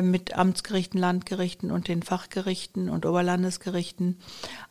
mit 0.00 0.34
Amtsgerichten, 0.34 0.98
Landgerichten 0.98 1.70
und 1.70 1.88
den 1.88 2.02
Fachgerichten 2.02 2.88
und 2.88 3.04
Oberlandesgerichten. 3.04 4.18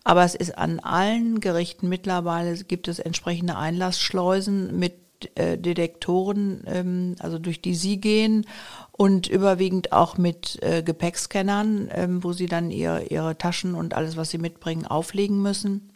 Aber 0.04 0.24
es 0.24 0.34
ist 0.34 0.58
an 0.58 0.80
allen 0.80 1.40
Gerichten 1.42 1.90
mittlerweile 1.90 2.56
gibt 2.64 2.88
es 2.88 3.00
entsprechende 3.00 3.58
Einlassschleusen 3.58 4.80
mit 4.80 4.96
äh, 5.36 5.58
Detektoren, 5.58 6.64
ähm, 6.66 7.16
also 7.20 7.38
durch 7.38 7.62
die 7.62 7.76
sie 7.76 7.98
gehen 7.98 8.46
und 8.92 9.28
überwiegend 9.28 9.92
auch 9.92 10.18
mit 10.18 10.58
äh, 10.64 10.82
Gepäckscannern, 10.82 11.90
ähm, 11.92 12.24
wo 12.24 12.34
sie 12.34 12.48
dann 12.48 12.72
ihr, 12.72 13.12
ihre 13.12 13.38
Taschen 13.38 13.76
und 13.76 13.94
alles, 13.94 14.18
was 14.18 14.32
sie 14.32 14.38
mitbringen, 14.38 14.86
auflegen 14.86 15.42
müssen. 15.42 15.92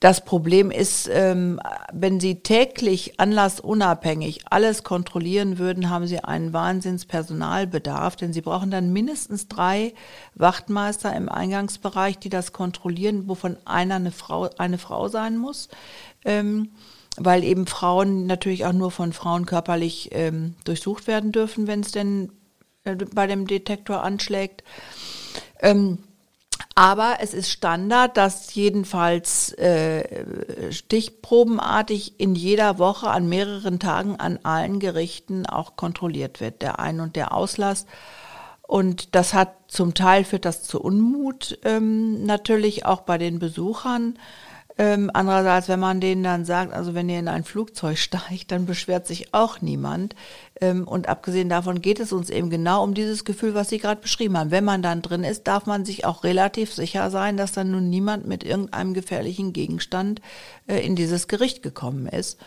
Das 0.00 0.24
Problem 0.24 0.70
ist, 0.70 1.10
ähm, 1.12 1.60
wenn 1.92 2.20
Sie 2.20 2.36
täglich 2.36 3.20
anlassunabhängig 3.20 4.40
alles 4.48 4.82
kontrollieren 4.82 5.58
würden, 5.58 5.90
haben 5.90 6.06
Sie 6.06 6.24
einen 6.24 6.54
Wahnsinnspersonalbedarf, 6.54 8.16
denn 8.16 8.32
Sie 8.32 8.40
brauchen 8.40 8.70
dann 8.70 8.94
mindestens 8.94 9.46
drei 9.48 9.92
Wachtmeister 10.34 11.14
im 11.14 11.28
Eingangsbereich, 11.28 12.18
die 12.18 12.30
das 12.30 12.54
kontrollieren, 12.54 13.28
wovon 13.28 13.58
einer 13.66 13.96
eine 13.96 14.10
Frau, 14.10 14.48
eine 14.56 14.78
Frau 14.78 15.08
sein 15.08 15.36
muss. 15.36 15.68
Ähm, 16.24 16.70
weil 17.18 17.44
eben 17.44 17.66
Frauen 17.66 18.26
natürlich 18.26 18.64
auch 18.64 18.72
nur 18.72 18.90
von 18.90 19.12
Frauen 19.12 19.44
körperlich 19.44 20.08
ähm, 20.12 20.54
durchsucht 20.64 21.08
werden 21.08 21.32
dürfen, 21.32 21.66
wenn 21.66 21.80
es 21.80 21.92
denn 21.92 22.32
äh, 22.84 22.94
bei 22.94 23.26
dem 23.26 23.46
Detektor 23.46 24.02
anschlägt. 24.02 24.64
Aber 26.80 27.18
es 27.20 27.34
ist 27.34 27.50
Standard, 27.50 28.16
dass 28.16 28.54
jedenfalls 28.54 29.52
äh, 29.52 30.72
stichprobenartig 30.72 32.18
in 32.18 32.34
jeder 32.34 32.78
Woche 32.78 33.10
an 33.10 33.28
mehreren 33.28 33.78
Tagen 33.78 34.16
an 34.16 34.38
allen 34.44 34.80
Gerichten 34.80 35.44
auch 35.44 35.76
kontrolliert 35.76 36.40
wird, 36.40 36.62
der 36.62 36.78
Ein- 36.78 37.00
und 37.00 37.16
der 37.16 37.34
Auslass. 37.34 37.84
Und 38.62 39.14
das 39.14 39.34
hat 39.34 39.56
zum 39.68 39.92
Teil 39.92 40.24
führt 40.24 40.46
das 40.46 40.62
zu 40.62 40.80
Unmut 40.80 41.58
ähm, 41.64 42.24
natürlich 42.24 42.86
auch 42.86 43.02
bei 43.02 43.18
den 43.18 43.38
Besuchern. 43.38 44.18
Ähm, 44.80 45.10
andererseits, 45.12 45.68
wenn 45.68 45.78
man 45.78 46.00
denen 46.00 46.22
dann 46.22 46.46
sagt, 46.46 46.72
also 46.72 46.94
wenn 46.94 47.10
ihr 47.10 47.18
in 47.18 47.28
ein 47.28 47.44
Flugzeug 47.44 47.98
steigt, 47.98 48.50
dann 48.50 48.64
beschwert 48.64 49.06
sich 49.06 49.34
auch 49.34 49.60
niemand. 49.60 50.14
Ähm, 50.58 50.88
und 50.88 51.06
abgesehen 51.06 51.50
davon 51.50 51.82
geht 51.82 52.00
es 52.00 52.14
uns 52.14 52.30
eben 52.30 52.48
genau 52.48 52.82
um 52.82 52.94
dieses 52.94 53.26
Gefühl, 53.26 53.52
was 53.52 53.68
Sie 53.68 53.76
gerade 53.76 54.00
beschrieben 54.00 54.38
haben. 54.38 54.50
Wenn 54.50 54.64
man 54.64 54.80
dann 54.80 55.02
drin 55.02 55.22
ist, 55.22 55.46
darf 55.46 55.66
man 55.66 55.84
sich 55.84 56.06
auch 56.06 56.24
relativ 56.24 56.72
sicher 56.72 57.10
sein, 57.10 57.36
dass 57.36 57.52
dann 57.52 57.70
nun 57.70 57.90
niemand 57.90 58.26
mit 58.26 58.42
irgendeinem 58.42 58.94
gefährlichen 58.94 59.52
Gegenstand 59.52 60.22
äh, 60.66 60.78
in 60.78 60.96
dieses 60.96 61.28
Gericht 61.28 61.62
gekommen 61.62 62.06
ist. 62.06 62.40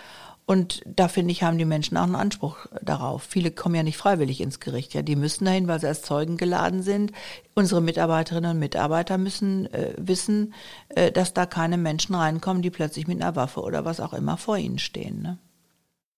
Und 0.45 0.81
da 0.85 1.07
finde 1.07 1.31
ich, 1.31 1.43
haben 1.43 1.57
die 1.57 1.65
Menschen 1.65 1.95
auch 1.95 2.03
einen 2.03 2.15
Anspruch 2.15 2.65
darauf. 2.81 3.23
Viele 3.23 3.49
kommen 3.49 3.75
ja 3.75 3.83
nicht 3.83 3.97
freiwillig 3.97 4.41
ins 4.41 4.59
Gericht. 4.59 4.93
Ja, 4.93 5.01
die 5.01 5.15
müssen 5.15 5.45
dahin, 5.45 5.67
weil 5.67 5.79
sie 5.79 5.87
als 5.87 6.01
Zeugen 6.01 6.35
geladen 6.35 6.83
sind. 6.83 7.13
Unsere 7.55 7.81
Mitarbeiterinnen 7.81 8.51
und 8.51 8.59
Mitarbeiter 8.59 9.17
müssen 9.17 9.71
äh, 9.73 9.93
wissen, 9.97 10.53
äh, 10.89 11.11
dass 11.11 11.33
da 11.33 11.45
keine 11.45 11.77
Menschen 11.77 12.15
reinkommen, 12.15 12.61
die 12.61 12.71
plötzlich 12.71 13.07
mit 13.07 13.21
einer 13.21 13.37
Waffe 13.37 13.61
oder 13.61 13.85
was 13.85 14.01
auch 14.01 14.13
immer 14.13 14.35
vor 14.35 14.57
ihnen 14.57 14.79
stehen. 14.79 15.21
Ne? 15.21 15.37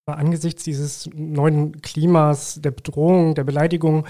Angesichts 0.07 0.63
dieses 0.63 1.09
neuen 1.15 1.81
Klimas, 1.81 2.59
der 2.61 2.69
Bedrohung, 2.69 3.33
der 3.33 3.43
Beleidigung, 3.43 4.05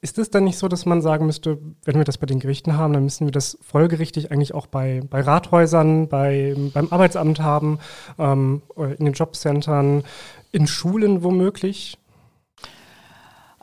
ist 0.00 0.16
es 0.18 0.30
dann 0.30 0.44
nicht 0.44 0.56
so, 0.58 0.68
dass 0.68 0.86
man 0.86 1.02
sagen 1.02 1.26
müsste, 1.26 1.58
wenn 1.84 1.96
wir 1.96 2.04
das 2.04 2.18
bei 2.18 2.26
den 2.26 2.38
Gerichten 2.38 2.76
haben, 2.76 2.92
dann 2.92 3.02
müssen 3.02 3.26
wir 3.26 3.32
das 3.32 3.58
folgerichtig 3.60 4.30
eigentlich 4.30 4.54
auch 4.54 4.68
bei, 4.68 5.02
bei 5.10 5.20
Rathäusern, 5.20 6.08
bei, 6.08 6.54
beim 6.72 6.86
Arbeitsamt 6.92 7.40
haben, 7.40 7.80
ähm, 8.16 8.62
in 8.76 9.04
den 9.04 9.12
Jobcentern, 9.12 10.04
in 10.52 10.68
Schulen 10.68 11.24
womöglich? 11.24 11.98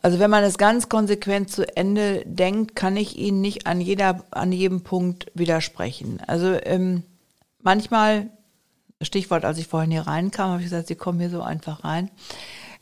Also 0.02 0.19
wenn 0.19 0.30
man 0.30 0.43
es 0.43 0.58
ganz 0.58 0.89
konsequent 0.89 1.50
zu 1.50 1.73
Ende 1.78 2.23
denkt, 2.26 2.76
kann 2.76 2.97
ich 2.97 3.17
Ihnen 3.17 3.39
nicht 3.39 3.65
an 3.65 3.80
jeder, 3.80 4.26
an 4.32 4.52
jedem 4.52 4.82
Punkt 4.82 5.32
widersprechen. 5.36 6.19
Also 6.28 6.58
ähm, 6.65 7.04
manchmal 7.62 8.30
Stichwort, 9.01 9.45
als 9.45 9.60
ich 9.60 9.67
vorhin 9.67 9.91
hier 9.91 10.07
reinkam, 10.07 10.51
habe 10.51 10.62
ich 10.62 10.69
gesagt, 10.69 10.88
Sie 10.88 10.95
kommen 10.95 11.19
hier 11.19 11.29
so 11.29 11.41
einfach 11.41 11.83
rein. 11.83 12.10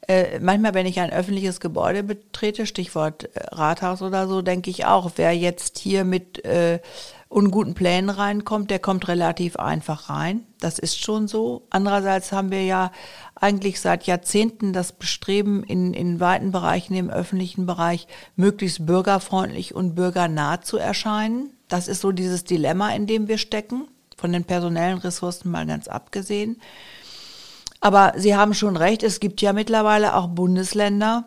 Äh, 0.08 0.39
manchmal, 0.39 0.73
wenn 0.73 0.86
ich 0.86 0.99
ein 0.99 1.12
öffentliches 1.12 1.60
Gebäude 1.60 2.04
betrete, 2.04 2.67
Stichwort 2.67 3.23
äh, 3.36 3.47
Rathaus 3.51 4.01
oder 4.01 4.28
so, 4.28 4.41
denke 4.41 4.69
ich 4.69 4.86
auch, 4.86 5.12
wer 5.15 5.36
jetzt 5.36 5.80
hier 5.80 6.04
mit 6.04 6.45
äh, 6.45 6.80
unguten 7.28 7.73
Plänen 7.73 8.10
reinkommt, 8.10 8.69
der 8.69 8.80
kommt 8.80 9.08
relativ 9.08 9.58
einfach 9.58 10.10
rein. 10.10 10.45
Das 10.60 10.80
ist 10.80 11.01
schon 11.01 11.28
so. 11.28 11.63
Andererseits 11.71 12.32
haben 12.32 12.51
wir 12.51 12.63
ja 12.63 12.91
eigentlich 13.34 13.82
seit 13.82 14.06
Jahrzehnten 14.06 14.73
das 14.73 14.91
Bestreben, 14.91 15.63
in, 15.63 15.93
in 15.93 16.19
weiten 16.19 16.51
Bereichen 16.51 16.93
im 16.93 17.10
öffentlichen 17.10 17.65
Bereich 17.65 18.08
möglichst 18.36 18.86
bürgerfreundlich 18.86 19.73
und 19.73 19.95
bürgernah 19.95 20.62
zu 20.62 20.78
erscheinen. 20.78 21.49
Das 21.67 21.88
ist 21.88 22.01
so 22.01 22.12
dieses 22.12 22.43
Dilemma, 22.43 22.93
in 22.93 23.08
dem 23.08 23.28
wir 23.28 23.39
stecken 23.39 23.88
von 24.25 24.33
den 24.33 24.43
personellen 24.43 24.97
Ressourcen 24.97 25.51
mal 25.51 25.67
ganz 25.67 25.88
abgesehen. 25.88 26.59
Aber 27.79 28.13
Sie 28.17 28.35
haben 28.35 28.55
schon 28.55 28.75
recht, 28.75 29.03
es 29.03 29.19
gibt 29.19 29.39
ja 29.39 29.53
mittlerweile 29.53 30.15
auch 30.15 30.29
Bundesländer, 30.29 31.25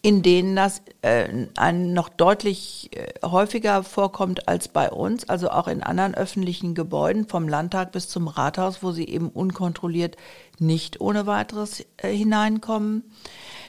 in 0.00 0.22
denen 0.22 0.56
das 0.56 0.80
äh, 1.02 1.28
noch 1.70 2.08
deutlich 2.08 2.88
äh, 2.96 3.12
häufiger 3.22 3.82
vorkommt 3.82 4.48
als 4.48 4.68
bei 4.68 4.90
uns, 4.90 5.28
also 5.28 5.50
auch 5.50 5.68
in 5.68 5.82
anderen 5.82 6.14
öffentlichen 6.14 6.74
Gebäuden, 6.74 7.28
vom 7.28 7.46
Landtag 7.46 7.92
bis 7.92 8.08
zum 8.08 8.26
Rathaus, 8.26 8.82
wo 8.82 8.90
sie 8.92 9.06
eben 9.06 9.28
unkontrolliert 9.28 10.16
nicht 10.58 11.02
ohne 11.02 11.26
weiteres 11.26 11.84
äh, 11.98 12.10
hineinkommen. 12.10 13.04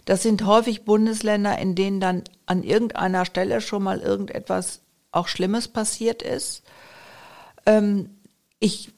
Das 0.06 0.24
sind 0.24 0.46
häufig 0.46 0.86
Bundesländer, 0.86 1.60
in 1.60 1.76
denen 1.76 2.00
dann 2.00 2.24
an 2.46 2.64
irgendeiner 2.64 3.26
Stelle 3.26 3.60
schon 3.60 3.84
mal 3.84 4.00
irgendetwas 4.00 4.80
auch 5.12 5.28
Schlimmes 5.28 5.68
passiert 5.68 6.22
ist. 6.22 6.64
Ähm, 7.66 8.12
ich 8.60 8.92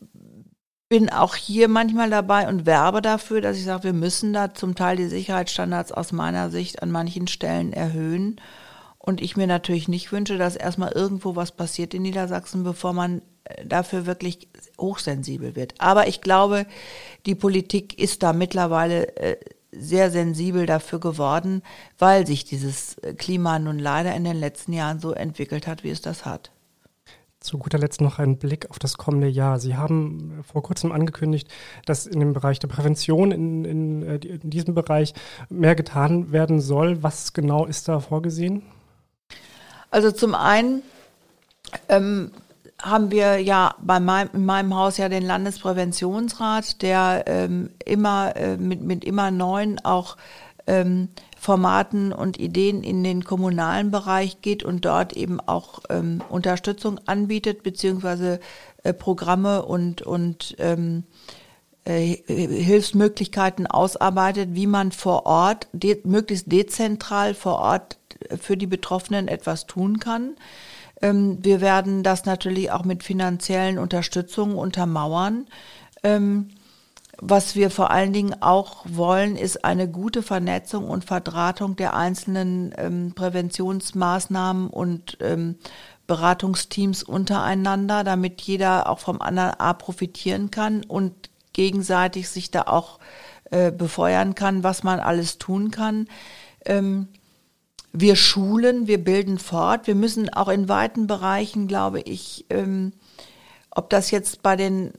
bin 0.90 1.10
auch 1.10 1.36
hier 1.36 1.70
manchmal 1.70 2.10
dabei 2.10 2.50
und 2.50 2.66
werbe 2.66 3.02
dafür, 3.02 3.40
dass 3.40 3.56
ich 3.56 3.64
sage, 3.64 3.86
wir 3.86 3.94
müssen 3.94 4.34
da 4.34 4.54
zum 4.54 4.76
Teil 4.76 4.98
die 4.98 5.08
Sicherheitsstandards 5.08 5.94
aus 5.94 6.12
meiner 6.12 6.50
Sicht 6.50 6.84
an 6.84 6.92
manchen 6.92 7.28
Stellen 7.28 7.72
erhöhen. 7.72 8.42
Und 8.98 9.22
ich 9.22 9.38
mir 9.38 9.48
natürlich 9.48 9.88
nicht 9.88 10.12
wünsche, 10.12 10.38
dass 10.38 10.56
erstmal 10.56 10.92
irgendwo 10.92 11.36
was 11.36 11.54
passiert 11.54 11.94
in 11.94 12.02
Niedersachsen, 12.02 12.64
bevor 12.64 12.92
man 12.92 13.22
äh, 13.46 13.66
dafür 13.66 14.06
wirklich 14.06 14.50
hochsensibel 14.78 15.56
wird. 15.56 15.76
Aber 15.80 16.08
ich 16.08 16.20
glaube, 16.20 16.66
die 17.26 17.36
Politik 17.36 17.98
ist 17.98 18.22
da 18.22 18.34
mittlerweile 18.34 19.16
äh, 19.16 19.38
sehr 19.72 20.12
sensibel 20.12 20.66
dafür 20.66 21.00
geworden, 21.00 21.64
weil 21.98 22.28
sich 22.28 22.44
dieses 22.44 22.98
äh, 22.98 23.14
Klima 23.14 23.60
nun 23.60 23.80
leider 23.80 24.14
in 24.14 24.26
den 24.26 24.40
letzten 24.40 24.74
Jahren 24.74 25.00
so 25.00 25.14
entwickelt 25.14 25.68
hat, 25.68 25.84
wie 25.84 25.90
es 25.90 26.02
das 26.02 26.26
hat. 26.26 26.52
Zu 27.42 27.58
guter 27.58 27.80
Letzt 27.80 28.02
noch 28.02 28.20
ein 28.20 28.38
Blick 28.38 28.70
auf 28.70 28.78
das 28.78 28.98
kommende 28.98 29.28
Jahr. 29.28 29.60
Sie 29.60 29.76
haben 29.76 30.44
vor 30.44 30.62
kurzem 30.62 30.92
angekündigt, 30.92 31.50
dass 31.86 32.06
in 32.06 32.20
dem 32.20 32.34
Bereich 32.34 32.60
der 32.60 32.68
Prävention, 32.68 33.32
in, 33.32 33.66
in, 33.66 34.04
äh, 34.04 34.16
in 34.18 34.52
diesem 34.52 34.76
Bereich 34.76 35.16
mehr 35.50 35.74
getan 35.76 36.32
werden 36.32 36.62
soll. 36.62 37.02
Was 37.02 37.34
genau 37.34 37.66
ist 37.66 37.88
da 37.88 38.00
vorgesehen? 38.00 38.62
Also 39.90 40.12
zum 40.12 40.36
einen 40.36 40.84
ähm, 41.90 42.32
haben 42.80 43.10
wir 43.10 43.40
ja 43.40 43.74
bei 43.82 44.00
meinem, 44.00 44.30
in 44.34 44.46
meinem 44.46 44.76
Haus 44.76 44.98
ja 44.98 45.10
den 45.10 45.24
Landespräventionsrat, 45.24 46.84
der 46.84 47.24
ähm, 47.26 47.72
immer 47.84 48.36
äh, 48.36 48.58
mit, 48.58 48.84
mit 48.84 49.04
immer 49.04 49.32
neuen 49.32 49.84
auch 49.84 50.16
ähm, 50.68 51.10
Formaten 51.42 52.14
und 52.14 52.40
Ideen 52.40 52.84
in 52.84 53.04
den 53.04 53.24
kommunalen 53.24 53.90
Bereich 53.90 54.42
geht 54.44 54.62
und 54.62 54.86
dort 54.86 55.14
eben 55.14 55.40
auch 55.40 55.80
ähm, 55.90 56.22
Unterstützung 56.30 57.00
anbietet, 57.08 57.64
beziehungsweise 57.64 58.40
äh, 58.84 58.94
Programme 58.94 59.66
und, 59.66 60.04
und 60.04 60.56
ähm, 60.60 61.04
äh, 61.84 62.18
Hilfsmöglichkeiten 62.28 63.66
ausarbeitet, 63.66 64.50
wie 64.52 64.68
man 64.68 64.92
vor 64.92 65.26
Ort, 65.26 65.68
de 65.74 66.00
möglichst 66.04 66.52
dezentral 66.52 67.34
vor 67.34 67.58
Ort 67.58 67.98
für 68.40 68.56
die 68.56 68.68
Betroffenen 68.68 69.28
etwas 69.28 69.66
tun 69.66 70.00
kann. 70.00 70.36
Ähm, 71.02 71.40
wir 71.42 71.60
werden 71.60 72.04
das 72.04 72.26
natürlich 72.26 72.70
auch 72.70 72.86
mit 72.86 73.02
finanziellen 73.02 73.80
Unterstützungen 73.80 74.56
untermauern. 74.56 75.48
Ähm, 76.04 76.50
was 77.22 77.56
wir 77.56 77.70
vor 77.70 77.92
allen 77.92 78.14
Dingen 78.14 78.42
auch 78.42 78.84
wollen, 78.90 79.36
ist 79.36 79.64
eine 79.64 79.88
gute 79.88 80.24
Vernetzung 80.24 80.90
und 80.90 81.06
Verdrahtung 81.06 81.76
der 81.76 81.96
einzelnen 81.96 82.74
ähm, 82.78 83.14
Präventionsmaßnahmen 83.14 84.70
und 84.72 85.18
ähm, 85.22 85.56
Beratungsteams 86.08 87.04
untereinander, 87.04 88.04
damit 88.04 88.42
jeder 88.42 88.90
auch 88.90 88.98
vom 89.00 89.22
anderen 89.22 89.52
A 89.60 89.74
profitieren 89.74 90.50
kann 90.50 90.84
und 90.84 91.30
gegenseitig 91.54 92.28
sich 92.28 92.50
da 92.50 92.64
auch 92.64 93.00
äh, 93.52 93.72
befeuern 93.72 94.34
kann, 94.34 94.64
was 94.64 94.84
man 94.84 95.00
alles 95.00 95.38
tun 95.38 95.70
kann. 95.70 96.08
Ähm, 96.66 97.08
wir 97.94 98.16
schulen, 98.16 98.88
wir 98.88 99.04
bilden 99.04 99.38
fort. 99.38 99.86
Wir 99.86 99.96
müssen 99.96 100.34
auch 100.34 100.48
in 100.48 100.68
weiten 100.70 101.06
Bereichen, 101.06 101.68
glaube 101.68 102.02
ich, 102.02 102.46
ähm, 102.50 102.94
ob 103.70 103.90
das 103.90 104.10
jetzt 104.10 104.42
bei 104.42 104.56
den 104.56 104.92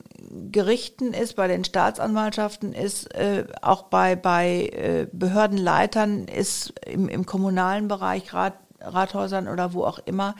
Gerichten 0.51 1.13
ist, 1.13 1.37
bei 1.37 1.49
den 1.49 1.65
Staatsanwaltschaften 1.65 2.73
ist, 2.73 3.15
äh, 3.15 3.47
auch 3.61 3.85
bei, 3.85 4.17
bei 4.17 4.71
äh, 4.73 5.07
Behördenleitern 5.13 6.27
ist, 6.27 6.75
im, 6.87 7.09
im 7.09 7.27
kommunalen 7.27 7.89
Bereich, 7.89 8.33
Rat, 8.33 8.55
Rathäusern 8.81 9.49
oder 9.49 9.73
wo 9.73 9.85
auch 9.85 9.99
immer, 10.05 10.35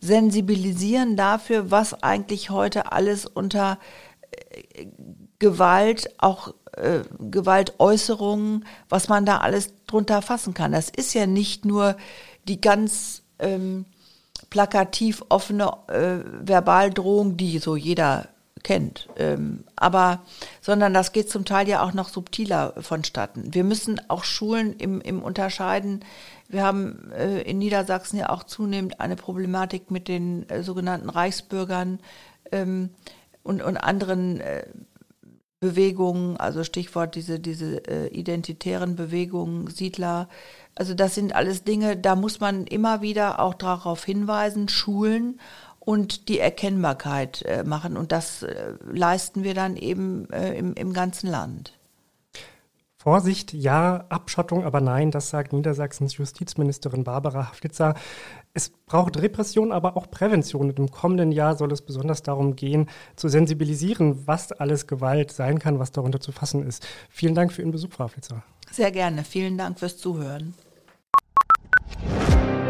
sensibilisieren 0.00 1.16
dafür, 1.16 1.70
was 1.70 2.02
eigentlich 2.02 2.50
heute 2.50 2.92
alles 2.92 3.26
unter 3.26 3.78
äh, 4.30 4.86
Gewalt, 5.38 6.10
auch 6.18 6.54
äh, 6.76 7.00
Gewaltäußerungen, 7.18 8.64
was 8.88 9.08
man 9.08 9.26
da 9.26 9.38
alles 9.38 9.72
drunter 9.86 10.22
fassen 10.22 10.54
kann. 10.54 10.72
Das 10.72 10.90
ist 10.90 11.14
ja 11.14 11.26
nicht 11.26 11.64
nur 11.64 11.96
die 12.48 12.60
ganz 12.60 13.22
ähm, 13.38 13.84
plakativ 14.50 15.24
offene 15.28 15.72
äh, 15.88 16.46
Verbaldrohung, 16.46 17.36
die 17.36 17.58
so 17.58 17.76
jeder 17.76 18.28
kennt. 18.64 19.08
Ähm, 19.16 19.62
aber, 19.76 20.22
sondern 20.60 20.92
das 20.92 21.12
geht 21.12 21.30
zum 21.30 21.44
Teil 21.44 21.68
ja 21.68 21.82
auch 21.84 21.92
noch 21.92 22.08
subtiler 22.08 22.74
vonstatten. 22.80 23.54
Wir 23.54 23.62
müssen 23.62 24.00
auch 24.08 24.24
Schulen 24.24 24.72
im, 24.78 25.00
im 25.00 25.22
Unterscheiden. 25.22 26.04
Wir 26.48 26.64
haben 26.64 27.12
äh, 27.12 27.42
in 27.42 27.58
Niedersachsen 27.58 28.18
ja 28.18 28.30
auch 28.30 28.42
zunehmend 28.42 28.98
eine 29.00 29.14
Problematik 29.14 29.92
mit 29.92 30.08
den 30.08 30.48
äh, 30.48 30.64
sogenannten 30.64 31.10
Reichsbürgern 31.10 32.00
ähm, 32.50 32.90
und, 33.44 33.62
und 33.62 33.76
anderen 33.76 34.40
äh, 34.40 34.66
Bewegungen, 35.60 36.36
also 36.36 36.64
Stichwort 36.64 37.14
diese, 37.14 37.40
diese 37.40 37.86
äh, 37.86 38.08
identitären 38.08 38.96
Bewegungen, 38.96 39.68
Siedler, 39.68 40.28
also 40.74 40.92
das 40.92 41.14
sind 41.14 41.34
alles 41.34 41.64
Dinge, 41.64 41.96
da 41.96 42.16
muss 42.16 42.40
man 42.40 42.66
immer 42.66 43.00
wieder 43.00 43.38
auch 43.40 43.54
darauf 43.54 44.04
hinweisen, 44.04 44.68
schulen 44.68 45.40
und 45.84 46.28
die 46.28 46.38
Erkennbarkeit 46.38 47.42
äh, 47.42 47.64
machen. 47.64 47.96
Und 47.96 48.12
das 48.12 48.42
äh, 48.42 48.74
leisten 48.84 49.44
wir 49.44 49.54
dann 49.54 49.76
eben 49.76 50.30
äh, 50.30 50.54
im, 50.56 50.74
im 50.74 50.92
ganzen 50.92 51.28
Land. 51.28 51.72
Vorsicht, 53.04 53.52
ja, 53.52 54.06
Abschottung, 54.08 54.64
aber 54.64 54.80
nein, 54.80 55.10
das 55.10 55.28
sagt 55.28 55.52
Niedersachsens 55.52 56.16
Justizministerin 56.16 57.04
Barbara 57.04 57.50
Haflitzer. 57.50 57.92
Es 58.54 58.70
braucht 58.70 59.20
Repression, 59.20 59.72
aber 59.72 59.98
auch 59.98 60.10
Prävention. 60.10 60.70
Und 60.70 60.78
im 60.78 60.90
kommenden 60.90 61.30
Jahr 61.30 61.54
soll 61.54 61.70
es 61.70 61.82
besonders 61.82 62.22
darum 62.22 62.56
gehen, 62.56 62.88
zu 63.14 63.28
sensibilisieren, 63.28 64.26
was 64.26 64.52
alles 64.52 64.86
Gewalt 64.86 65.32
sein 65.32 65.58
kann, 65.58 65.78
was 65.78 65.92
darunter 65.92 66.18
zu 66.18 66.32
fassen 66.32 66.66
ist. 66.66 66.86
Vielen 67.10 67.34
Dank 67.34 67.52
für 67.52 67.60
Ihren 67.60 67.72
Besuch, 67.72 67.92
Frau 67.92 68.04
Haflitzer. 68.04 68.42
Sehr 68.70 68.90
gerne. 68.90 69.22
Vielen 69.22 69.58
Dank 69.58 69.78
fürs 69.78 69.98
Zuhören. 69.98 70.54